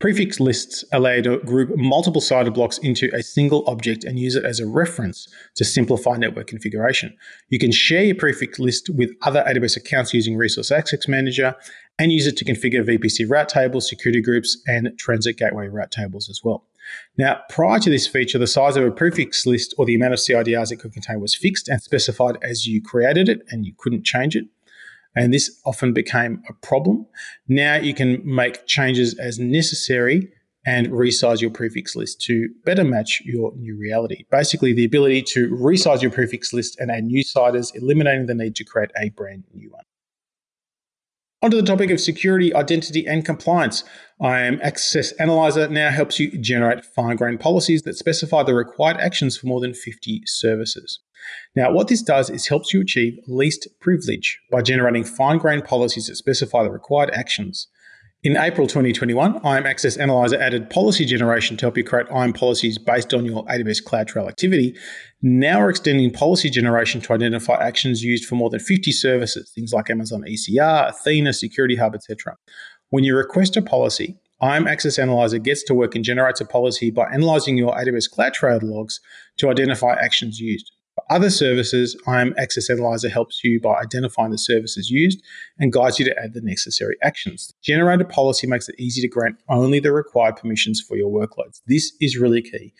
Prefix 0.00 0.40
lists 0.40 0.86
allow 0.90 1.10
you 1.10 1.22
to 1.24 1.38
group 1.40 1.76
multiple 1.76 2.22
CIDR 2.22 2.54
blocks 2.54 2.78
into 2.78 3.10
a 3.14 3.22
single 3.22 3.62
object 3.68 4.04
and 4.04 4.18
use 4.18 4.36
it 4.36 4.46
as 4.46 4.58
a 4.58 4.66
reference 4.66 5.28
to 5.56 5.66
simplify 5.66 6.16
network 6.16 6.46
configuration. 6.46 7.14
You 7.50 7.58
can 7.58 7.72
share 7.72 8.04
your 8.04 8.16
prefix 8.16 8.58
list 8.58 8.88
with 8.88 9.10
other 9.20 9.44
AWS 9.46 9.76
accounts 9.76 10.14
using 10.14 10.38
Resource 10.38 10.72
Access 10.72 11.06
Manager 11.08 11.54
and 11.98 12.10
use 12.10 12.26
it 12.26 12.38
to 12.38 12.44
configure 12.46 12.88
VPC 12.88 13.28
route 13.28 13.50
tables, 13.50 13.86
security 13.86 14.22
groups, 14.22 14.56
and 14.66 14.98
transit 14.98 15.36
gateway 15.36 15.68
route 15.68 15.90
tables 15.90 16.30
as 16.30 16.40
well. 16.42 16.64
Now, 17.18 17.40
prior 17.48 17.78
to 17.80 17.90
this 17.90 18.06
feature, 18.06 18.38
the 18.38 18.46
size 18.46 18.76
of 18.76 18.84
a 18.84 18.90
prefix 18.90 19.46
list 19.46 19.74
or 19.78 19.86
the 19.86 19.94
amount 19.94 20.14
of 20.14 20.18
CIDRs 20.18 20.72
it 20.72 20.76
could 20.76 20.92
contain 20.92 21.20
was 21.20 21.34
fixed 21.34 21.68
and 21.68 21.82
specified 21.82 22.38
as 22.42 22.66
you 22.66 22.82
created 22.82 23.28
it, 23.28 23.42
and 23.50 23.66
you 23.66 23.72
couldn't 23.76 24.04
change 24.04 24.36
it. 24.36 24.44
And 25.14 25.32
this 25.32 25.60
often 25.66 25.92
became 25.92 26.42
a 26.48 26.54
problem. 26.54 27.06
Now 27.46 27.76
you 27.76 27.94
can 27.94 28.22
make 28.24 28.66
changes 28.66 29.18
as 29.18 29.38
necessary 29.38 30.32
and 30.64 30.88
resize 30.88 31.40
your 31.40 31.50
prefix 31.50 31.96
list 31.96 32.20
to 32.22 32.48
better 32.64 32.84
match 32.84 33.20
your 33.24 33.52
new 33.56 33.76
reality. 33.76 34.24
Basically, 34.30 34.72
the 34.72 34.84
ability 34.84 35.22
to 35.22 35.48
resize 35.50 36.02
your 36.02 36.10
prefix 36.10 36.52
list 36.52 36.78
and 36.78 36.90
add 36.90 37.04
new 37.04 37.24
CIDRs, 37.24 37.74
eliminating 37.74 38.26
the 38.26 38.34
need 38.34 38.54
to 38.56 38.64
create 38.64 38.90
a 38.96 39.10
brand 39.10 39.44
new 39.52 39.70
one. 39.70 39.84
Onto 41.44 41.56
the 41.56 41.66
topic 41.66 41.90
of 41.90 42.00
security, 42.00 42.54
identity, 42.54 43.04
and 43.04 43.24
compliance. 43.24 43.82
IAM 44.20 44.60
Access 44.62 45.10
Analyzer 45.18 45.66
now 45.66 45.90
helps 45.90 46.20
you 46.20 46.38
generate 46.38 46.84
fine 46.84 47.16
grained 47.16 47.40
policies 47.40 47.82
that 47.82 47.96
specify 47.96 48.44
the 48.44 48.54
required 48.54 48.98
actions 48.98 49.36
for 49.36 49.48
more 49.48 49.60
than 49.60 49.74
50 49.74 50.22
services. 50.24 51.00
Now, 51.56 51.72
what 51.72 51.88
this 51.88 52.00
does 52.00 52.30
is 52.30 52.46
helps 52.46 52.72
you 52.72 52.80
achieve 52.80 53.18
least 53.26 53.66
privilege 53.80 54.38
by 54.52 54.62
generating 54.62 55.02
fine 55.02 55.38
grained 55.38 55.64
policies 55.64 56.06
that 56.06 56.14
specify 56.14 56.62
the 56.62 56.70
required 56.70 57.10
actions. 57.10 57.66
In 58.24 58.36
April 58.36 58.68
2021, 58.68 59.40
IAM 59.44 59.66
Access 59.66 59.96
Analyzer 59.96 60.40
added 60.40 60.70
policy 60.70 61.04
generation 61.04 61.56
to 61.56 61.64
help 61.64 61.76
you 61.76 61.82
create 61.82 62.06
IAM 62.08 62.32
policies 62.32 62.78
based 62.78 63.12
on 63.12 63.24
your 63.24 63.44
AWS 63.46 63.82
CloudTrail 63.82 64.28
activity. 64.28 64.76
Now 65.22 65.58
we're 65.58 65.70
extending 65.70 66.12
policy 66.12 66.48
generation 66.48 67.00
to 67.00 67.14
identify 67.14 67.54
actions 67.54 68.04
used 68.04 68.24
for 68.26 68.36
more 68.36 68.48
than 68.48 68.60
50 68.60 68.92
services, 68.92 69.50
things 69.50 69.72
like 69.72 69.90
Amazon 69.90 70.22
ECR, 70.22 70.90
Athena, 70.90 71.32
Security 71.32 71.74
Hub, 71.74 71.96
etc. 71.96 72.36
When 72.90 73.02
you 73.02 73.16
request 73.16 73.56
a 73.56 73.62
policy, 73.62 74.20
IAM 74.40 74.68
Access 74.68 75.00
Analyzer 75.00 75.38
gets 75.38 75.64
to 75.64 75.74
work 75.74 75.96
and 75.96 76.04
generates 76.04 76.40
a 76.40 76.44
policy 76.44 76.92
by 76.92 77.10
analyzing 77.12 77.56
your 77.56 77.74
AWS 77.74 78.08
CloudTrail 78.08 78.62
logs 78.62 79.00
to 79.38 79.50
identify 79.50 79.94
actions 79.94 80.38
used. 80.38 80.71
For 80.94 81.04
other 81.10 81.30
services, 81.30 81.96
IAM 82.06 82.34
Access 82.36 82.68
Analyzer 82.68 83.08
helps 83.08 83.42
you 83.42 83.60
by 83.60 83.80
identifying 83.80 84.30
the 84.30 84.38
services 84.38 84.90
used 84.90 85.22
and 85.58 85.72
guides 85.72 85.98
you 85.98 86.04
to 86.04 86.18
add 86.18 86.34
the 86.34 86.42
necessary 86.42 86.96
actions. 87.02 87.48
The 87.48 87.54
generated 87.62 88.10
policy 88.10 88.46
makes 88.46 88.68
it 88.68 88.74
easy 88.78 89.00
to 89.00 89.08
grant 89.08 89.36
only 89.48 89.80
the 89.80 89.92
required 89.92 90.36
permissions 90.36 90.82
for 90.82 90.96
your 90.96 91.10
workloads. 91.10 91.62
This 91.66 91.92
is 92.00 92.18
really 92.18 92.42
key. 92.42 92.74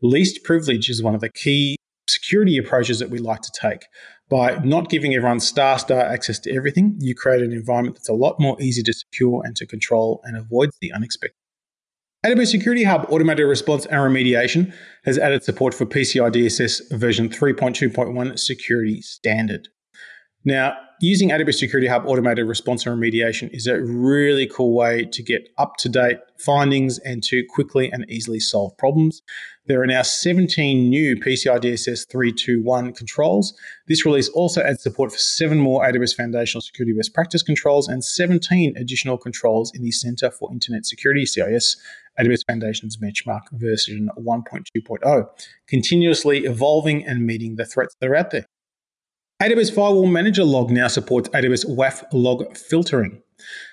Least 0.00 0.44
privilege 0.44 0.88
is 0.88 1.02
one 1.02 1.14
of 1.14 1.20
the 1.20 1.28
key 1.28 1.76
security 2.08 2.56
approaches 2.56 3.00
that 3.00 3.10
we 3.10 3.18
like 3.18 3.42
to 3.42 3.52
take. 3.60 3.86
By 4.28 4.58
not 4.58 4.88
giving 4.88 5.14
everyone 5.14 5.40
star 5.40 5.78
star 5.78 6.00
access 6.00 6.38
to 6.40 6.54
everything, 6.54 6.96
you 7.00 7.14
create 7.14 7.42
an 7.42 7.52
environment 7.52 7.96
that's 7.96 8.08
a 8.08 8.14
lot 8.14 8.38
more 8.38 8.60
easy 8.60 8.82
to 8.84 8.92
secure 8.92 9.42
and 9.44 9.56
to 9.56 9.66
control 9.66 10.20
and 10.24 10.36
avoids 10.36 10.76
the 10.80 10.92
unexpected. 10.92 11.45
AWS 12.24 12.48
Security 12.48 12.82
Hub 12.82 13.06
Automated 13.10 13.46
Response 13.46 13.84
and 13.86 13.98
Remediation 14.00 14.72
has 15.04 15.18
added 15.18 15.44
support 15.44 15.74
for 15.74 15.84
PCI 15.84 16.32
DSS 16.32 16.98
version 16.98 17.28
3.2.1 17.28 18.38
security 18.38 19.00
standard. 19.02 19.68
Now, 20.44 20.76
using 21.00 21.28
AWS 21.28 21.54
Security 21.54 21.88
Hub 21.88 22.04
Automated 22.06 22.46
Response 22.46 22.86
and 22.86 23.00
Remediation 23.00 23.50
is 23.52 23.66
a 23.66 23.80
really 23.82 24.46
cool 24.46 24.74
way 24.74 25.04
to 25.04 25.22
get 25.22 25.48
up 25.58 25.76
to 25.78 25.88
date 25.88 26.18
findings 26.38 26.98
and 27.00 27.22
to 27.24 27.44
quickly 27.50 27.92
and 27.92 28.04
easily 28.08 28.40
solve 28.40 28.76
problems. 28.78 29.22
There 29.66 29.82
are 29.82 29.86
now 29.86 30.02
17 30.02 30.88
new 30.88 31.16
PCI 31.16 31.60
DSS 31.60 32.08
321 32.10 32.92
controls. 32.92 33.54
This 33.88 34.06
release 34.06 34.28
also 34.28 34.62
adds 34.62 34.82
support 34.82 35.12
for 35.12 35.18
seven 35.18 35.58
more 35.58 35.84
AWS 35.84 36.14
Foundational 36.14 36.62
Security 36.62 36.96
Best 36.96 37.12
Practice 37.12 37.42
controls 37.42 37.88
and 37.88 38.04
17 38.04 38.76
additional 38.76 39.18
controls 39.18 39.72
in 39.74 39.82
the 39.82 39.90
Center 39.90 40.30
for 40.30 40.52
Internet 40.52 40.86
Security, 40.86 41.26
CIS, 41.26 41.76
AWS 42.18 42.46
Foundation's 42.46 42.96
benchmark 42.96 43.42
version 43.52 44.08
1.2.0, 44.18 45.26
continuously 45.66 46.44
evolving 46.44 47.04
and 47.04 47.26
meeting 47.26 47.56
the 47.56 47.64
threats 47.64 47.94
that 48.00 48.08
are 48.08 48.16
out 48.16 48.30
there. 48.30 48.46
AWS 49.42 49.74
Firewall 49.74 50.06
Manager 50.06 50.44
log 50.44 50.70
now 50.70 50.88
supports 50.88 51.28
AWS 51.28 51.66
WAF 51.68 52.04
log 52.12 52.56
filtering. 52.56 53.22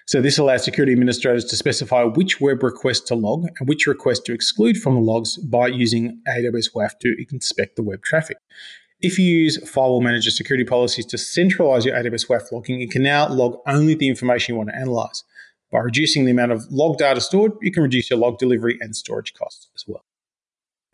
So 0.06 0.22
this 0.22 0.38
allows 0.38 0.66
security 0.66 0.92
administrators 0.92 1.46
to 1.46 1.56
specify 1.56 2.04
which 2.04 2.42
web 2.42 2.64
requests 2.64 3.08
to 3.08 3.16
log 3.16 3.46
and 3.58 3.70
which 3.70 3.88
requests 3.88 4.20
to 4.22 4.34
exclude 4.34 4.76
from 4.76 4.96
the 4.96 5.02
logs 5.02 5.38
by 5.38 5.68
using 5.68 6.22
AWS 6.28 6.74
WAF 6.76 7.00
to 7.00 7.16
inspect 7.32 7.78
the 7.78 7.84
web 7.84 8.04
traffic. 8.04 8.38
If 9.00 9.18
you 9.18 9.26
use 9.26 9.58
Firewall 9.70 10.02
Manager 10.02 10.32
security 10.32 10.66
policies 10.66 11.06
to 11.08 11.18
centralize 11.18 11.86
your 11.86 11.96
AWS 11.96 12.28
WAF 12.28 12.52
logging, 12.52 12.82
you 12.82 12.90
can 12.90 13.04
now 13.04 13.30
log 13.30 13.58
only 13.66 13.96
the 13.96 14.10
information 14.10 14.54
you 14.54 14.58
want 14.58 14.70
to 14.70 14.76
analyze. 14.76 15.24
By 15.74 15.80
reducing 15.80 16.26
the 16.26 16.32
amount 16.32 16.52
of 16.52 16.72
log 16.72 17.00
data 17.00 17.20
stored, 17.20 17.54
you 17.60 17.72
can 17.72 17.82
reduce 17.82 18.12
your 18.12 18.20
log 18.20 18.38
delivery 18.38 18.78
and 18.80 18.96
storage 18.96 19.34
costs 19.34 19.70
as 19.76 19.84
well. 19.88 20.06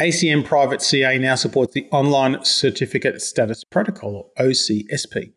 ACM 0.02 0.46
Private 0.46 0.82
CA 0.82 1.18
now 1.18 1.36
supports 1.36 1.74
the 1.74 1.86
Online 1.92 2.42
Certificate 2.46 3.22
Status 3.22 3.66
Protocol, 3.66 4.16
or 4.16 4.46
OCSP. 4.46 5.34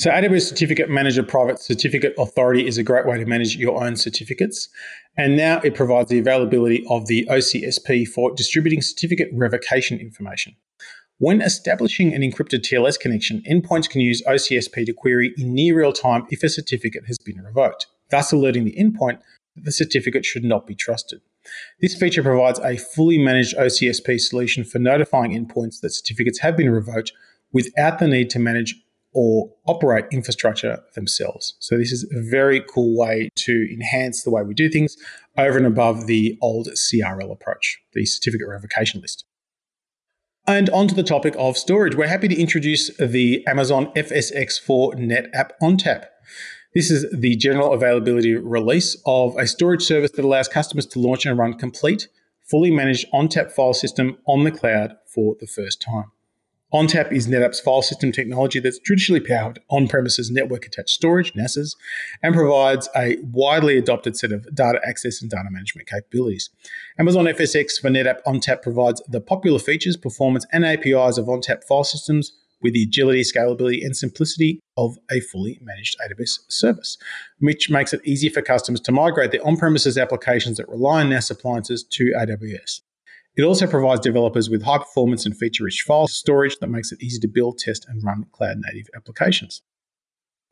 So, 0.00 0.10
AWS 0.10 0.48
Certificate 0.48 0.90
Manager 0.90 1.22
Private 1.22 1.60
Certificate 1.60 2.14
Authority 2.18 2.66
is 2.66 2.78
a 2.78 2.82
great 2.82 3.06
way 3.06 3.16
to 3.16 3.26
manage 3.26 3.54
your 3.54 3.80
own 3.80 3.94
certificates. 3.94 4.68
And 5.16 5.36
now 5.36 5.60
it 5.60 5.76
provides 5.76 6.10
the 6.10 6.18
availability 6.18 6.84
of 6.90 7.06
the 7.06 7.28
OCSP 7.30 8.08
for 8.08 8.34
distributing 8.34 8.82
certificate 8.82 9.28
revocation 9.32 10.00
information. 10.00 10.56
When 11.18 11.40
establishing 11.42 12.12
an 12.12 12.22
encrypted 12.22 12.62
TLS 12.62 12.98
connection, 12.98 13.42
endpoints 13.48 13.88
can 13.88 14.00
use 14.00 14.20
OCSP 14.26 14.84
to 14.86 14.92
query 14.92 15.32
in 15.36 15.54
near 15.54 15.78
real 15.78 15.92
time 15.92 16.26
if 16.30 16.42
a 16.42 16.48
certificate 16.48 17.04
has 17.06 17.18
been 17.18 17.40
revoked, 17.40 17.86
thus 18.10 18.32
alerting 18.32 18.64
the 18.64 18.76
endpoint 18.78 19.18
that 19.56 19.64
the 19.64 19.72
certificate 19.72 20.24
should 20.24 20.44
not 20.44 20.66
be 20.66 20.74
trusted. 20.74 21.20
This 21.80 21.94
feature 21.94 22.22
provides 22.22 22.58
a 22.60 22.76
fully 22.76 23.18
managed 23.18 23.56
OCSP 23.56 24.20
solution 24.20 24.64
for 24.64 24.78
notifying 24.78 25.32
endpoints 25.32 25.80
that 25.80 25.90
certificates 25.90 26.40
have 26.40 26.56
been 26.56 26.70
revoked 26.70 27.12
without 27.52 27.98
the 27.98 28.06
need 28.06 28.30
to 28.30 28.38
manage 28.38 28.74
or 29.12 29.50
operate 29.66 30.04
infrastructure 30.12 30.78
themselves. 30.94 31.56
So, 31.58 31.76
this 31.76 31.90
is 31.90 32.04
a 32.12 32.30
very 32.30 32.60
cool 32.60 32.96
way 32.96 33.28
to 33.36 33.68
enhance 33.72 34.22
the 34.22 34.30
way 34.30 34.42
we 34.42 34.54
do 34.54 34.68
things 34.68 34.96
over 35.36 35.58
and 35.58 35.66
above 35.66 36.06
the 36.06 36.38
old 36.40 36.68
CRL 36.68 37.32
approach, 37.32 37.80
the 37.92 38.04
certificate 38.06 38.46
revocation 38.48 39.00
list. 39.00 39.24
And 40.46 40.70
onto 40.70 40.94
the 40.94 41.02
topic 41.02 41.34
of 41.38 41.56
storage, 41.56 41.94
we're 41.94 42.06
happy 42.06 42.28
to 42.28 42.40
introduce 42.40 42.96
the 42.96 43.44
Amazon 43.46 43.92
FSx 43.94 44.60
for 44.60 44.92
NetApp 44.94 45.50
ONTAP. 45.62 46.06
This 46.72 46.90
is 46.90 47.06
the 47.12 47.34
general 47.34 47.72
availability 47.72 48.36
release 48.36 48.96
of 49.04 49.36
a 49.36 49.46
storage 49.46 49.82
service 49.82 50.12
that 50.12 50.24
allows 50.24 50.46
customers 50.46 50.86
to 50.86 51.00
launch 51.00 51.26
and 51.26 51.36
run 51.36 51.54
complete 51.54 52.08
fully 52.50 52.70
managed 52.70 53.06
ONTAP 53.12 53.52
file 53.52 53.72
system 53.72 54.18
on 54.26 54.42
the 54.42 54.50
cloud 54.50 54.96
for 55.06 55.36
the 55.40 55.46
first 55.46 55.80
time. 55.80 56.10
ONTAP 56.72 57.10
is 57.12 57.26
NetApp's 57.26 57.58
file 57.58 57.82
system 57.82 58.12
technology 58.12 58.60
that's 58.60 58.78
traditionally 58.78 59.20
powered 59.20 59.60
on 59.68 59.88
premises 59.88 60.30
network 60.30 60.64
attached 60.66 60.90
storage, 60.90 61.32
NASes, 61.32 61.74
and 62.22 62.34
provides 62.34 62.88
a 62.96 63.16
widely 63.22 63.76
adopted 63.76 64.16
set 64.16 64.30
of 64.30 64.52
data 64.54 64.80
access 64.84 65.20
and 65.20 65.30
data 65.30 65.48
management 65.50 65.88
capabilities. 65.88 66.50
Amazon 66.98 67.24
FSx 67.24 67.80
for 67.80 67.90
NetApp 67.90 68.22
ONTAP 68.24 68.62
provides 68.62 69.02
the 69.08 69.20
popular 69.20 69.58
features, 69.58 69.96
performance, 69.96 70.46
and 70.52 70.64
APIs 70.64 71.18
of 71.18 71.26
ONTAP 71.26 71.64
file 71.64 71.82
systems 71.82 72.32
with 72.62 72.74
the 72.74 72.82
agility, 72.82 73.22
scalability, 73.22 73.84
and 73.84 73.96
simplicity 73.96 74.60
of 74.76 74.96
a 75.10 75.20
fully 75.20 75.58
managed 75.62 75.96
AWS 76.00 76.40
service, 76.48 76.98
which 77.38 77.70
makes 77.70 77.92
it 77.92 78.00
easy 78.04 78.28
for 78.28 78.42
customers 78.42 78.80
to 78.80 78.92
migrate 78.92 79.30
their 79.32 79.46
on 79.46 79.56
premises 79.56 79.98
applications 79.98 80.56
that 80.56 80.68
rely 80.68 81.00
on 81.00 81.10
NAS 81.10 81.30
appliances 81.30 81.84
to 81.84 82.12
AWS. 82.16 82.80
It 83.36 83.42
also 83.42 83.66
provides 83.66 84.00
developers 84.00 84.50
with 84.50 84.62
high 84.62 84.78
performance 84.78 85.24
and 85.24 85.36
feature 85.36 85.64
rich 85.64 85.84
file 85.86 86.08
storage 86.08 86.58
that 86.58 86.68
makes 86.68 86.92
it 86.92 87.02
easy 87.02 87.20
to 87.20 87.28
build, 87.28 87.58
test, 87.58 87.86
and 87.88 88.02
run 88.02 88.26
cloud 88.32 88.58
native 88.58 88.88
applications. 88.94 89.62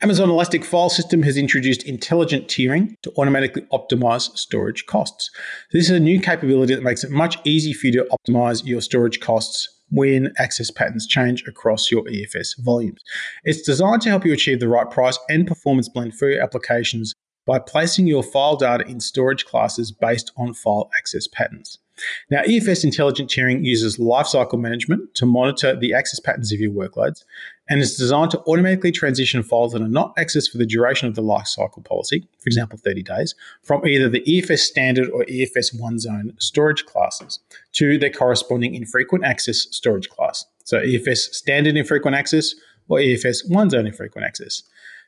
Amazon 0.01 0.29
Elastic 0.29 0.63
File 0.63 0.87
System 0.87 1.23
has 1.23 1.35
introduced 1.35 1.83
intelligent 1.83 2.47
tiering 2.47 2.95
to 3.01 3.11
automatically 3.17 3.63
optimize 3.63 4.35
storage 4.37 4.85
costs. 4.85 5.29
This 5.73 5.89
is 5.89 5.97
a 5.97 5.99
new 5.99 6.21
capability 6.21 6.73
that 6.73 6.83
makes 6.83 7.03
it 7.03 7.11
much 7.11 7.37
easier 7.43 7.73
for 7.73 7.87
you 7.87 7.91
to 7.91 8.07
optimize 8.09 8.65
your 8.65 8.79
storage 8.79 9.19
costs 9.19 9.67
when 9.91 10.31
access 10.37 10.71
patterns 10.71 11.05
change 11.05 11.43
across 11.49 11.91
your 11.91 12.03
EFS 12.03 12.57
volumes. 12.59 13.01
It's 13.43 13.61
designed 13.61 14.01
to 14.03 14.09
help 14.09 14.25
you 14.25 14.31
achieve 14.31 14.61
the 14.61 14.69
right 14.69 14.89
price 14.89 15.19
and 15.27 15.45
performance 15.45 15.89
blend 15.89 16.15
for 16.15 16.29
your 16.29 16.41
applications 16.41 17.13
by 17.45 17.59
placing 17.59 18.07
your 18.07 18.23
file 18.23 18.55
data 18.55 18.87
in 18.87 19.01
storage 19.01 19.43
classes 19.43 19.91
based 19.91 20.31
on 20.37 20.53
file 20.53 20.89
access 20.97 21.27
patterns. 21.27 21.77
Now, 22.29 22.43
EFS 22.43 22.83
Intelligent 22.83 23.29
Tiering 23.29 23.65
uses 23.65 23.97
lifecycle 23.97 24.59
management 24.59 25.13
to 25.15 25.25
monitor 25.25 25.75
the 25.75 25.93
access 25.93 26.19
patterns 26.19 26.53
of 26.53 26.59
your 26.59 26.71
workloads 26.71 27.23
and 27.69 27.79
is 27.79 27.95
designed 27.95 28.31
to 28.31 28.39
automatically 28.47 28.91
transition 28.91 29.43
files 29.43 29.73
that 29.73 29.81
are 29.81 29.87
not 29.87 30.15
accessed 30.17 30.51
for 30.51 30.57
the 30.57 30.65
duration 30.65 31.07
of 31.07 31.15
the 31.15 31.21
lifecycle 31.21 31.85
policy, 31.85 32.27
for 32.39 32.47
example, 32.47 32.79
30 32.79 33.03
days, 33.03 33.35
from 33.61 33.85
either 33.87 34.09
the 34.09 34.21
EFS 34.21 34.59
standard 34.59 35.09
or 35.11 35.23
EFS 35.25 35.79
one 35.79 35.99
zone 35.99 36.33
storage 36.39 36.85
classes 36.85 37.39
to 37.73 37.97
their 37.97 38.09
corresponding 38.09 38.73
infrequent 38.73 39.23
access 39.23 39.67
storage 39.69 40.09
class. 40.09 40.45
So, 40.65 40.81
EFS 40.81 41.33
standard 41.33 41.77
infrequent 41.77 42.15
access 42.15 42.55
or 42.87 42.97
EFS 42.97 43.49
one 43.49 43.69
zone 43.69 43.85
infrequent 43.85 44.25
access. 44.25 44.63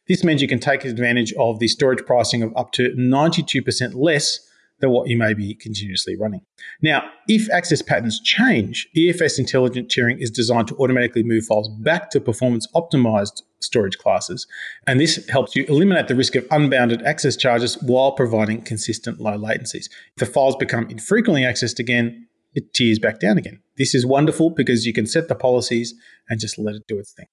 This 0.08 0.24
means 0.24 0.42
you 0.42 0.48
can 0.48 0.60
take 0.60 0.86
advantage 0.86 1.34
of 1.34 1.60
the 1.60 1.68
storage 1.68 2.06
pricing 2.06 2.44
of 2.44 2.56
up 2.56 2.72
to 2.74 2.90
92% 2.92 3.96
less 3.96 4.40
than 4.82 4.90
what 4.90 5.08
you 5.08 5.18
may 5.18 5.34
be 5.34 5.54
continuously 5.54 6.16
running. 6.16 6.42
Now, 6.82 7.10
if 7.28 7.50
access 7.52 7.82
patterns 7.82 8.20
change, 8.20 8.88
EFS 8.96 9.40
intelligent 9.40 9.90
tiering 9.90 10.22
is 10.22 10.30
designed 10.30 10.68
to 10.68 10.76
automatically 10.78 11.24
move 11.24 11.46
files 11.46 11.70
back 11.70 12.10
to 12.12 12.20
performance 12.20 12.68
optimized 12.76 13.42
storage 13.60 13.98
classes, 13.98 14.48
and 14.88 15.00
this 15.00 15.26
helps 15.30 15.56
you 15.56 15.66
eliminate 15.66 16.08
the 16.08 16.16
risk 16.16 16.36
of 16.36 16.46
unbounded 16.52 17.02
access 17.04 17.36
charges 17.36 17.82
while 17.84 18.12
providing 18.12 18.62
consistent 18.62 19.22
low 19.22 19.38
latencies. 19.38 19.86
If 19.86 20.18
the 20.18 20.26
files 20.26 20.56
become 20.56 20.90
infrequently 20.90 21.44
accessed 21.44 21.80
again, 21.80 22.28
it 22.54 22.74
tiers 22.74 23.00
back 23.00 23.20
down 23.20 23.38
again. 23.38 23.62
This 23.78 23.96
is 23.96 24.06
wonderful 24.06 24.50
because 24.50 24.86
you 24.86 24.94
can 24.94 25.06
set 25.06 25.28
the 25.28 25.36
policies 25.36 25.94
and 26.30 26.40
just 26.40 26.58
let 26.58 26.76
it 26.76 26.84
do 26.88 27.00
its 27.00 27.14
thing. 27.14 27.28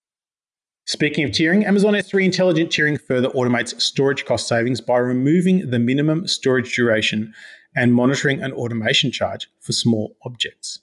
Speaking 0.88 1.22
of 1.22 1.33
tiering, 1.33 1.66
Amazon 1.66 1.92
S3 1.92 2.24
Intelligent 2.24 2.70
Tiering 2.70 2.98
further 2.98 3.29
automates 3.29 3.79
storage 3.79 4.24
cost 4.24 4.48
savings 4.48 4.81
by 4.81 4.96
removing 4.96 5.68
the 5.68 5.79
minimum 5.79 6.27
storage 6.27 6.74
duration 6.74 7.35
and 7.77 7.92
monitoring 7.92 8.42
an 8.42 8.53
automation 8.53 9.12
charge 9.12 9.51
for 9.61 9.72
small 9.72 10.16
objects. 10.24 10.79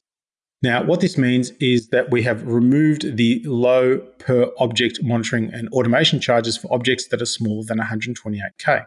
Now, 0.61 0.83
what 0.83 1.01
this 1.01 1.17
means 1.17 1.49
is 1.59 1.87
that 1.87 2.11
we 2.11 2.21
have 2.21 2.45
removed 2.45 3.17
the 3.17 3.41
low 3.45 3.97
per 4.19 4.51
object 4.59 5.01
monitoring 5.01 5.51
and 5.51 5.69
automation 5.69 6.19
charges 6.21 6.55
for 6.55 6.71
objects 6.71 7.07
that 7.07 7.19
are 7.19 7.25
smaller 7.25 7.63
than 7.63 7.79
128K. 7.79 8.85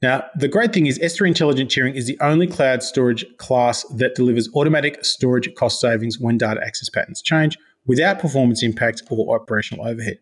Now, 0.00 0.26
the 0.36 0.46
great 0.46 0.72
thing 0.72 0.86
is 0.86 1.00
S3 1.00 1.26
Intelligent 1.26 1.72
Tiering 1.72 1.96
is 1.96 2.06
the 2.06 2.18
only 2.20 2.46
cloud 2.46 2.84
storage 2.84 3.24
class 3.38 3.82
that 3.96 4.14
delivers 4.14 4.48
automatic 4.54 5.04
storage 5.04 5.52
cost 5.56 5.80
savings 5.80 6.20
when 6.20 6.38
data 6.38 6.60
access 6.64 6.88
patterns 6.88 7.20
change 7.20 7.58
without 7.86 8.18
performance 8.18 8.62
impact 8.62 9.02
or 9.10 9.40
operational 9.40 9.86
overhead. 9.86 10.18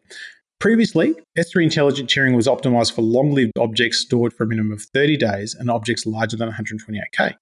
Previously, 0.61 1.15
S3 1.39 1.65
Intelligent 1.65 2.11
Tiering 2.11 2.35
was 2.35 2.49
optimized 2.49 2.93
for 2.93 3.03
long 3.03 3.33
lived 3.33 3.53
objects 3.59 3.99
stored 3.99 4.33
for 4.33 4.43
a 4.43 4.47
minimum 4.47 4.73
of 4.73 4.83
30 4.83 5.17
days 5.17 5.55
and 5.55 5.71
objects 5.71 6.05
larger 6.05 6.37
than 6.37 6.51
128K. 6.51 7.35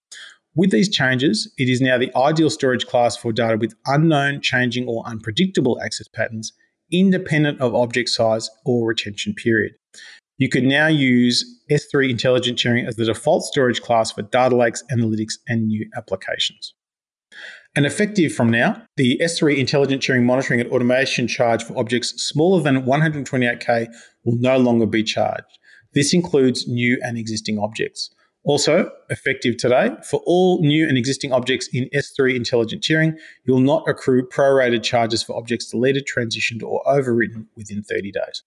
With 0.55 0.70
these 0.70 0.88
changes, 0.88 1.52
it 1.59 1.68
is 1.68 1.81
now 1.81 1.98
the 1.98 2.14
ideal 2.16 2.50
storage 2.50 2.87
class 2.87 3.16
for 3.16 3.33
data 3.33 3.57
with 3.57 3.74
unknown, 3.87 4.40
changing, 4.42 4.87
or 4.87 5.07
unpredictable 5.07 5.81
access 5.83 6.09
patterns, 6.09 6.52
independent 6.92 7.61
of 7.61 7.74
object 7.74 8.09
size 8.11 8.50
or 8.64 8.88
retention 8.88 9.35
period. 9.35 9.72
You 10.38 10.50
can 10.50 10.68
now 10.68 10.87
use 10.87 11.44
S3 11.70 12.11
Intelligent 12.11 12.59
Tiering 12.59 12.87
as 12.87 12.96
the 12.96 13.07
default 13.07 13.44
storage 13.44 13.81
class 13.81 14.12
for 14.12 14.22
data 14.22 14.55
lakes, 14.55 14.83
analytics, 14.92 15.35
and 15.48 15.68
new 15.68 15.88
applications. 15.96 16.74
And 17.76 17.84
effective 17.84 18.32
from 18.32 18.48
now, 18.48 18.82
the 18.96 19.20
S3 19.22 19.58
Intelligent 19.58 20.00
Tiering 20.02 20.24
Monitoring 20.24 20.60
and 20.62 20.72
Automation 20.72 21.28
charge 21.28 21.62
for 21.62 21.78
objects 21.78 22.08
smaller 22.24 22.62
than 22.62 22.84
128K 22.86 23.88
will 24.24 24.38
no 24.38 24.56
longer 24.56 24.86
be 24.86 25.02
charged. 25.02 25.58
This 25.92 26.14
includes 26.14 26.66
new 26.66 26.98
and 27.02 27.18
existing 27.18 27.58
objects. 27.58 28.08
Also, 28.44 28.90
effective 29.10 29.58
today, 29.58 29.90
for 30.08 30.22
all 30.24 30.62
new 30.62 30.88
and 30.88 30.96
existing 30.96 31.32
objects 31.32 31.68
in 31.70 31.90
S3 31.94 32.34
Intelligent 32.34 32.82
Tiering, 32.82 33.18
you'll 33.44 33.60
not 33.60 33.86
accrue 33.86 34.26
prorated 34.26 34.82
charges 34.82 35.22
for 35.22 35.36
objects 35.36 35.70
deleted, 35.70 36.06
transitioned, 36.06 36.62
or 36.62 36.82
overwritten 36.86 37.44
within 37.56 37.82
30 37.82 38.10
days. 38.12 38.42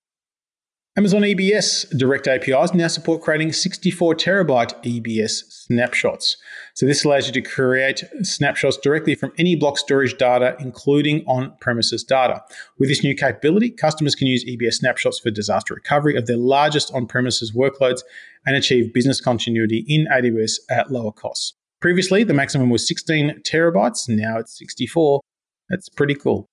Amazon 0.97 1.21
EBS 1.21 1.97
direct 1.97 2.27
APIs 2.27 2.73
now 2.73 2.87
support 2.87 3.21
creating 3.21 3.53
64 3.53 4.15
terabyte 4.15 4.73
EBS 4.83 5.43
snapshots. 5.49 6.35
So, 6.73 6.87
this 6.87 7.05
allows 7.05 7.27
you 7.27 7.33
to 7.33 7.41
create 7.41 8.03
snapshots 8.23 8.75
directly 8.75 9.13
from 9.13 9.31
any 9.37 9.55
block 9.55 9.77
storage 9.77 10.17
data, 10.17 10.57
including 10.59 11.23
on 11.27 11.53
premises 11.61 12.03
data. 12.03 12.43
With 12.79 12.89
this 12.89 13.03
new 13.03 13.15
capability, 13.15 13.69
customers 13.69 14.15
can 14.15 14.27
use 14.27 14.43
EBS 14.43 14.73
snapshots 14.73 15.19
for 15.19 15.29
disaster 15.29 15.75
recovery 15.75 16.17
of 16.17 16.25
their 16.25 16.37
largest 16.37 16.91
on 16.93 17.05
premises 17.05 17.51
workloads 17.51 18.01
and 18.47 18.55
achieve 18.55 18.91
business 18.91 19.21
continuity 19.21 19.85
in 19.87 20.07
AWS 20.07 20.55
at 20.71 20.91
lower 20.91 21.11
costs. 21.11 21.53
Previously, 21.81 22.23
the 22.23 22.33
maximum 22.33 22.71
was 22.71 22.85
16 22.87 23.43
terabytes, 23.43 24.09
now 24.09 24.39
it's 24.39 24.57
64. 24.57 25.21
That's 25.69 25.87
pretty 25.87 26.15
cool. 26.15 26.47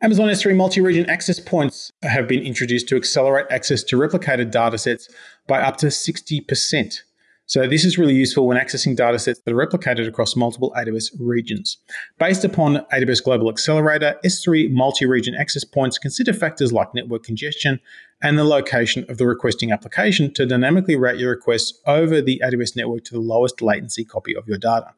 Amazon 0.00 0.28
S3 0.28 0.54
multi 0.54 0.80
region 0.80 1.10
access 1.10 1.40
points 1.40 1.90
have 2.02 2.28
been 2.28 2.44
introduced 2.44 2.88
to 2.88 2.94
accelerate 2.94 3.46
access 3.50 3.82
to 3.82 3.96
replicated 3.96 4.52
datasets 4.52 5.10
by 5.48 5.60
up 5.60 5.76
to 5.78 5.86
60%. 5.86 7.02
So 7.46 7.66
this 7.66 7.84
is 7.84 7.98
really 7.98 8.14
useful 8.14 8.46
when 8.46 8.56
accessing 8.58 8.96
datasets 8.96 9.42
that 9.42 9.52
are 9.52 9.56
replicated 9.56 10.06
across 10.06 10.36
multiple 10.36 10.72
AWS 10.76 11.16
regions. 11.18 11.78
Based 12.20 12.44
upon 12.44 12.86
AWS 12.92 13.24
Global 13.24 13.48
Accelerator, 13.48 14.14
S3 14.24 14.70
multi-region 14.70 15.34
access 15.34 15.64
points 15.64 15.98
consider 15.98 16.32
factors 16.32 16.72
like 16.72 16.94
network 16.94 17.24
congestion 17.24 17.80
and 18.22 18.38
the 18.38 18.44
location 18.44 19.04
of 19.08 19.18
the 19.18 19.26
requesting 19.26 19.70
application 19.70 20.32
to 20.34 20.46
dynamically 20.46 20.96
route 20.96 21.18
your 21.18 21.30
requests 21.30 21.80
over 21.86 22.20
the 22.20 22.40
AWS 22.44 22.76
network 22.76 23.04
to 23.04 23.14
the 23.14 23.20
lowest 23.20 23.62
latency 23.62 24.04
copy 24.04 24.34
of 24.34 24.48
your 24.48 24.58
data. 24.58 24.92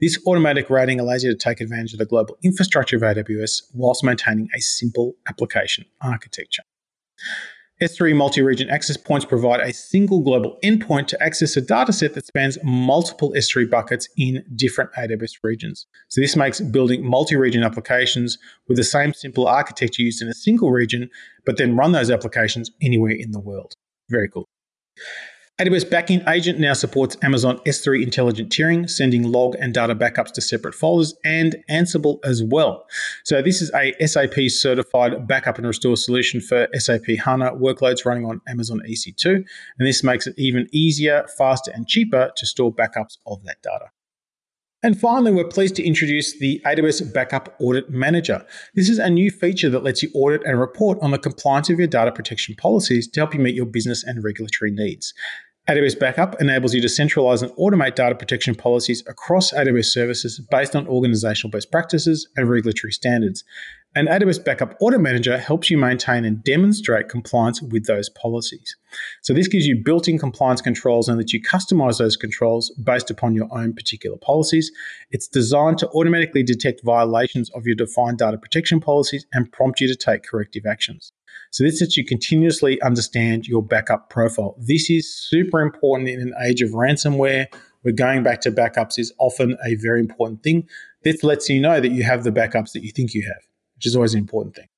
This 0.00 0.18
automatic 0.26 0.70
routing 0.70 0.98
allows 0.98 1.22
you 1.22 1.30
to 1.30 1.38
take 1.38 1.60
advantage 1.60 1.92
of 1.92 1.98
the 1.98 2.06
global 2.06 2.36
infrastructure 2.42 2.96
of 2.96 3.02
AWS 3.02 3.62
whilst 3.74 4.02
maintaining 4.02 4.48
a 4.54 4.60
simple 4.60 5.14
application 5.28 5.84
architecture. 6.00 6.62
S3 7.82 8.14
multi-region 8.14 8.70
access 8.70 8.96
points 8.96 9.26
provide 9.26 9.58
a 9.58 9.72
single 9.72 10.20
global 10.20 10.56
endpoint 10.62 11.08
to 11.08 11.20
access 11.20 11.56
a 11.56 11.62
dataset 11.62 12.14
that 12.14 12.24
spans 12.24 12.56
multiple 12.62 13.34
S3 13.36 13.68
buckets 13.68 14.08
in 14.16 14.44
different 14.54 14.92
AWS 14.92 15.32
regions. 15.42 15.86
So 16.06 16.20
this 16.20 16.36
makes 16.36 16.60
building 16.60 17.04
multi-region 17.04 17.64
applications 17.64 18.38
with 18.68 18.76
the 18.76 18.84
same 18.84 19.12
simple 19.12 19.48
architecture 19.48 20.02
used 20.02 20.22
in 20.22 20.28
a 20.28 20.34
single 20.34 20.70
region, 20.70 21.10
but 21.44 21.56
then 21.56 21.74
run 21.74 21.90
those 21.90 22.08
applications 22.08 22.70
anywhere 22.80 23.16
in 23.18 23.32
the 23.32 23.40
world. 23.40 23.74
Very 24.08 24.28
cool. 24.28 24.48
AWS 25.60 25.90
Backint 25.90 26.26
Agent 26.26 26.58
now 26.58 26.72
supports 26.72 27.14
Amazon 27.22 27.58
S3 27.66 28.02
intelligent 28.02 28.50
tiering, 28.50 28.88
sending 28.88 29.30
log 29.30 29.54
and 29.60 29.74
data 29.74 29.94
backups 29.94 30.32
to 30.32 30.40
separate 30.40 30.74
folders, 30.74 31.14
and 31.26 31.56
Ansible 31.70 32.20
as 32.24 32.42
well. 32.42 32.86
So, 33.24 33.42
this 33.42 33.60
is 33.60 33.70
a 33.74 33.94
SAP 34.04 34.48
certified 34.48 35.28
backup 35.28 35.58
and 35.58 35.66
restore 35.66 35.98
solution 35.98 36.40
for 36.40 36.68
SAP 36.72 37.04
HANA 37.22 37.52
workloads 37.56 38.06
running 38.06 38.24
on 38.24 38.40
Amazon 38.48 38.80
EC2. 38.88 39.34
And 39.34 39.46
this 39.86 40.02
makes 40.02 40.26
it 40.26 40.34
even 40.38 40.68
easier, 40.72 41.26
faster, 41.36 41.70
and 41.70 41.86
cheaper 41.86 42.32
to 42.34 42.46
store 42.46 42.74
backups 42.74 43.18
of 43.26 43.44
that 43.44 43.60
data. 43.62 43.90
And 44.84 44.98
finally, 44.98 45.30
we're 45.30 45.44
pleased 45.44 45.76
to 45.76 45.84
introduce 45.84 46.36
the 46.36 46.60
AWS 46.66 47.14
Backup 47.14 47.54
Audit 47.60 47.88
Manager. 47.88 48.44
This 48.74 48.88
is 48.88 48.98
a 48.98 49.08
new 49.08 49.30
feature 49.30 49.70
that 49.70 49.84
lets 49.84 50.02
you 50.02 50.10
audit 50.12 50.42
and 50.44 50.58
report 50.58 50.98
on 51.00 51.12
the 51.12 51.18
compliance 51.18 51.70
of 51.70 51.78
your 51.78 51.86
data 51.86 52.10
protection 52.10 52.56
policies 52.56 53.06
to 53.06 53.20
help 53.20 53.32
you 53.32 53.38
meet 53.38 53.54
your 53.54 53.66
business 53.66 54.02
and 54.02 54.24
regulatory 54.24 54.72
needs. 54.72 55.14
AWS 55.68 56.00
Backup 56.00 56.40
enables 56.40 56.74
you 56.74 56.80
to 56.80 56.88
centralize 56.88 57.42
and 57.42 57.52
automate 57.52 57.94
data 57.94 58.16
protection 58.16 58.56
policies 58.56 59.04
across 59.06 59.52
AWS 59.52 59.84
services 59.84 60.40
based 60.50 60.74
on 60.74 60.88
organizational 60.88 61.52
best 61.52 61.70
practices 61.70 62.28
and 62.36 62.50
regulatory 62.50 62.92
standards. 62.92 63.44
And 63.94 64.08
AWS 64.08 64.42
Backup 64.42 64.74
Audit 64.80 65.02
Manager 65.02 65.36
helps 65.36 65.68
you 65.70 65.76
maintain 65.76 66.24
and 66.24 66.42
demonstrate 66.42 67.10
compliance 67.10 67.60
with 67.60 67.84
those 67.84 68.08
policies. 68.08 68.74
So 69.20 69.34
this 69.34 69.48
gives 69.48 69.66
you 69.66 69.82
built-in 69.84 70.18
compliance 70.18 70.62
controls 70.62 71.08
and 71.08 71.18
lets 71.18 71.34
you 71.34 71.42
customize 71.42 71.98
those 71.98 72.16
controls 72.16 72.70
based 72.82 73.10
upon 73.10 73.34
your 73.34 73.48
own 73.52 73.74
particular 73.74 74.16
policies. 74.16 74.72
It's 75.10 75.28
designed 75.28 75.76
to 75.78 75.90
automatically 75.90 76.42
detect 76.42 76.82
violations 76.82 77.50
of 77.50 77.66
your 77.66 77.74
defined 77.74 78.16
data 78.16 78.38
protection 78.38 78.80
policies 78.80 79.26
and 79.34 79.52
prompt 79.52 79.78
you 79.78 79.88
to 79.88 79.96
take 79.96 80.22
corrective 80.22 80.64
actions. 80.64 81.12
So 81.50 81.62
this 81.62 81.82
lets 81.82 81.98
you 81.98 82.04
continuously 82.06 82.80
understand 82.80 83.46
your 83.46 83.62
backup 83.62 84.08
profile. 84.08 84.56
This 84.58 84.88
is 84.88 85.14
super 85.14 85.60
important 85.60 86.08
in 86.08 86.18
an 86.18 86.32
age 86.42 86.62
of 86.62 86.70
ransomware 86.70 87.46
where 87.82 87.94
going 87.94 88.22
back 88.22 88.40
to 88.42 88.50
backups 88.50 88.98
is 88.98 89.12
often 89.18 89.58
a 89.66 89.74
very 89.74 90.00
important 90.00 90.42
thing. 90.42 90.66
This 91.02 91.22
lets 91.22 91.50
you 91.50 91.60
know 91.60 91.78
that 91.78 91.90
you 91.90 92.04
have 92.04 92.24
the 92.24 92.32
backups 92.32 92.72
that 92.72 92.84
you 92.84 92.90
think 92.90 93.12
you 93.12 93.24
have 93.28 93.51
which 93.82 93.88
is 93.88 93.96
always 93.96 94.14
an 94.14 94.20
important 94.20 94.54
thing. 94.54 94.68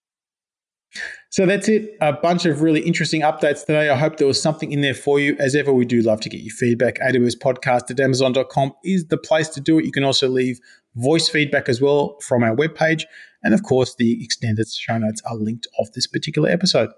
So 1.28 1.44
that's 1.44 1.68
it. 1.68 1.94
A 2.00 2.14
bunch 2.14 2.46
of 2.46 2.62
really 2.62 2.80
interesting 2.80 3.20
updates 3.20 3.66
today. 3.66 3.90
I 3.90 3.96
hope 3.96 4.16
there 4.16 4.26
was 4.26 4.40
something 4.40 4.72
in 4.72 4.80
there 4.80 4.94
for 4.94 5.20
you. 5.20 5.36
As 5.38 5.54
ever, 5.54 5.74
we 5.74 5.84
do 5.84 6.00
love 6.00 6.22
to 6.22 6.30
get 6.30 6.40
your 6.40 6.54
feedback. 6.54 6.98
AWS 7.00 7.36
podcast 7.36 7.90
at 7.90 8.00
Amazon.com 8.00 8.72
is 8.82 9.08
the 9.08 9.18
place 9.18 9.48
to 9.50 9.60
do 9.60 9.78
it. 9.78 9.84
You 9.84 9.92
can 9.92 10.04
also 10.04 10.28
leave 10.28 10.58
voice 10.94 11.28
feedback 11.28 11.68
as 11.68 11.82
well 11.82 12.16
from 12.22 12.42
our 12.42 12.56
webpage. 12.56 13.02
And 13.42 13.52
of 13.52 13.62
course, 13.62 13.94
the 13.96 14.24
extended 14.24 14.68
show 14.68 14.96
notes 14.96 15.20
are 15.28 15.36
linked 15.36 15.66
off 15.78 15.88
this 15.92 16.06
particular 16.06 16.48
episode. 16.48 16.90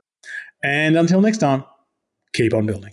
And 0.63 0.97
until 0.97 1.21
next 1.21 1.39
time, 1.39 1.65
keep 2.35 2.55
on 2.55 2.67
building. 2.67 2.93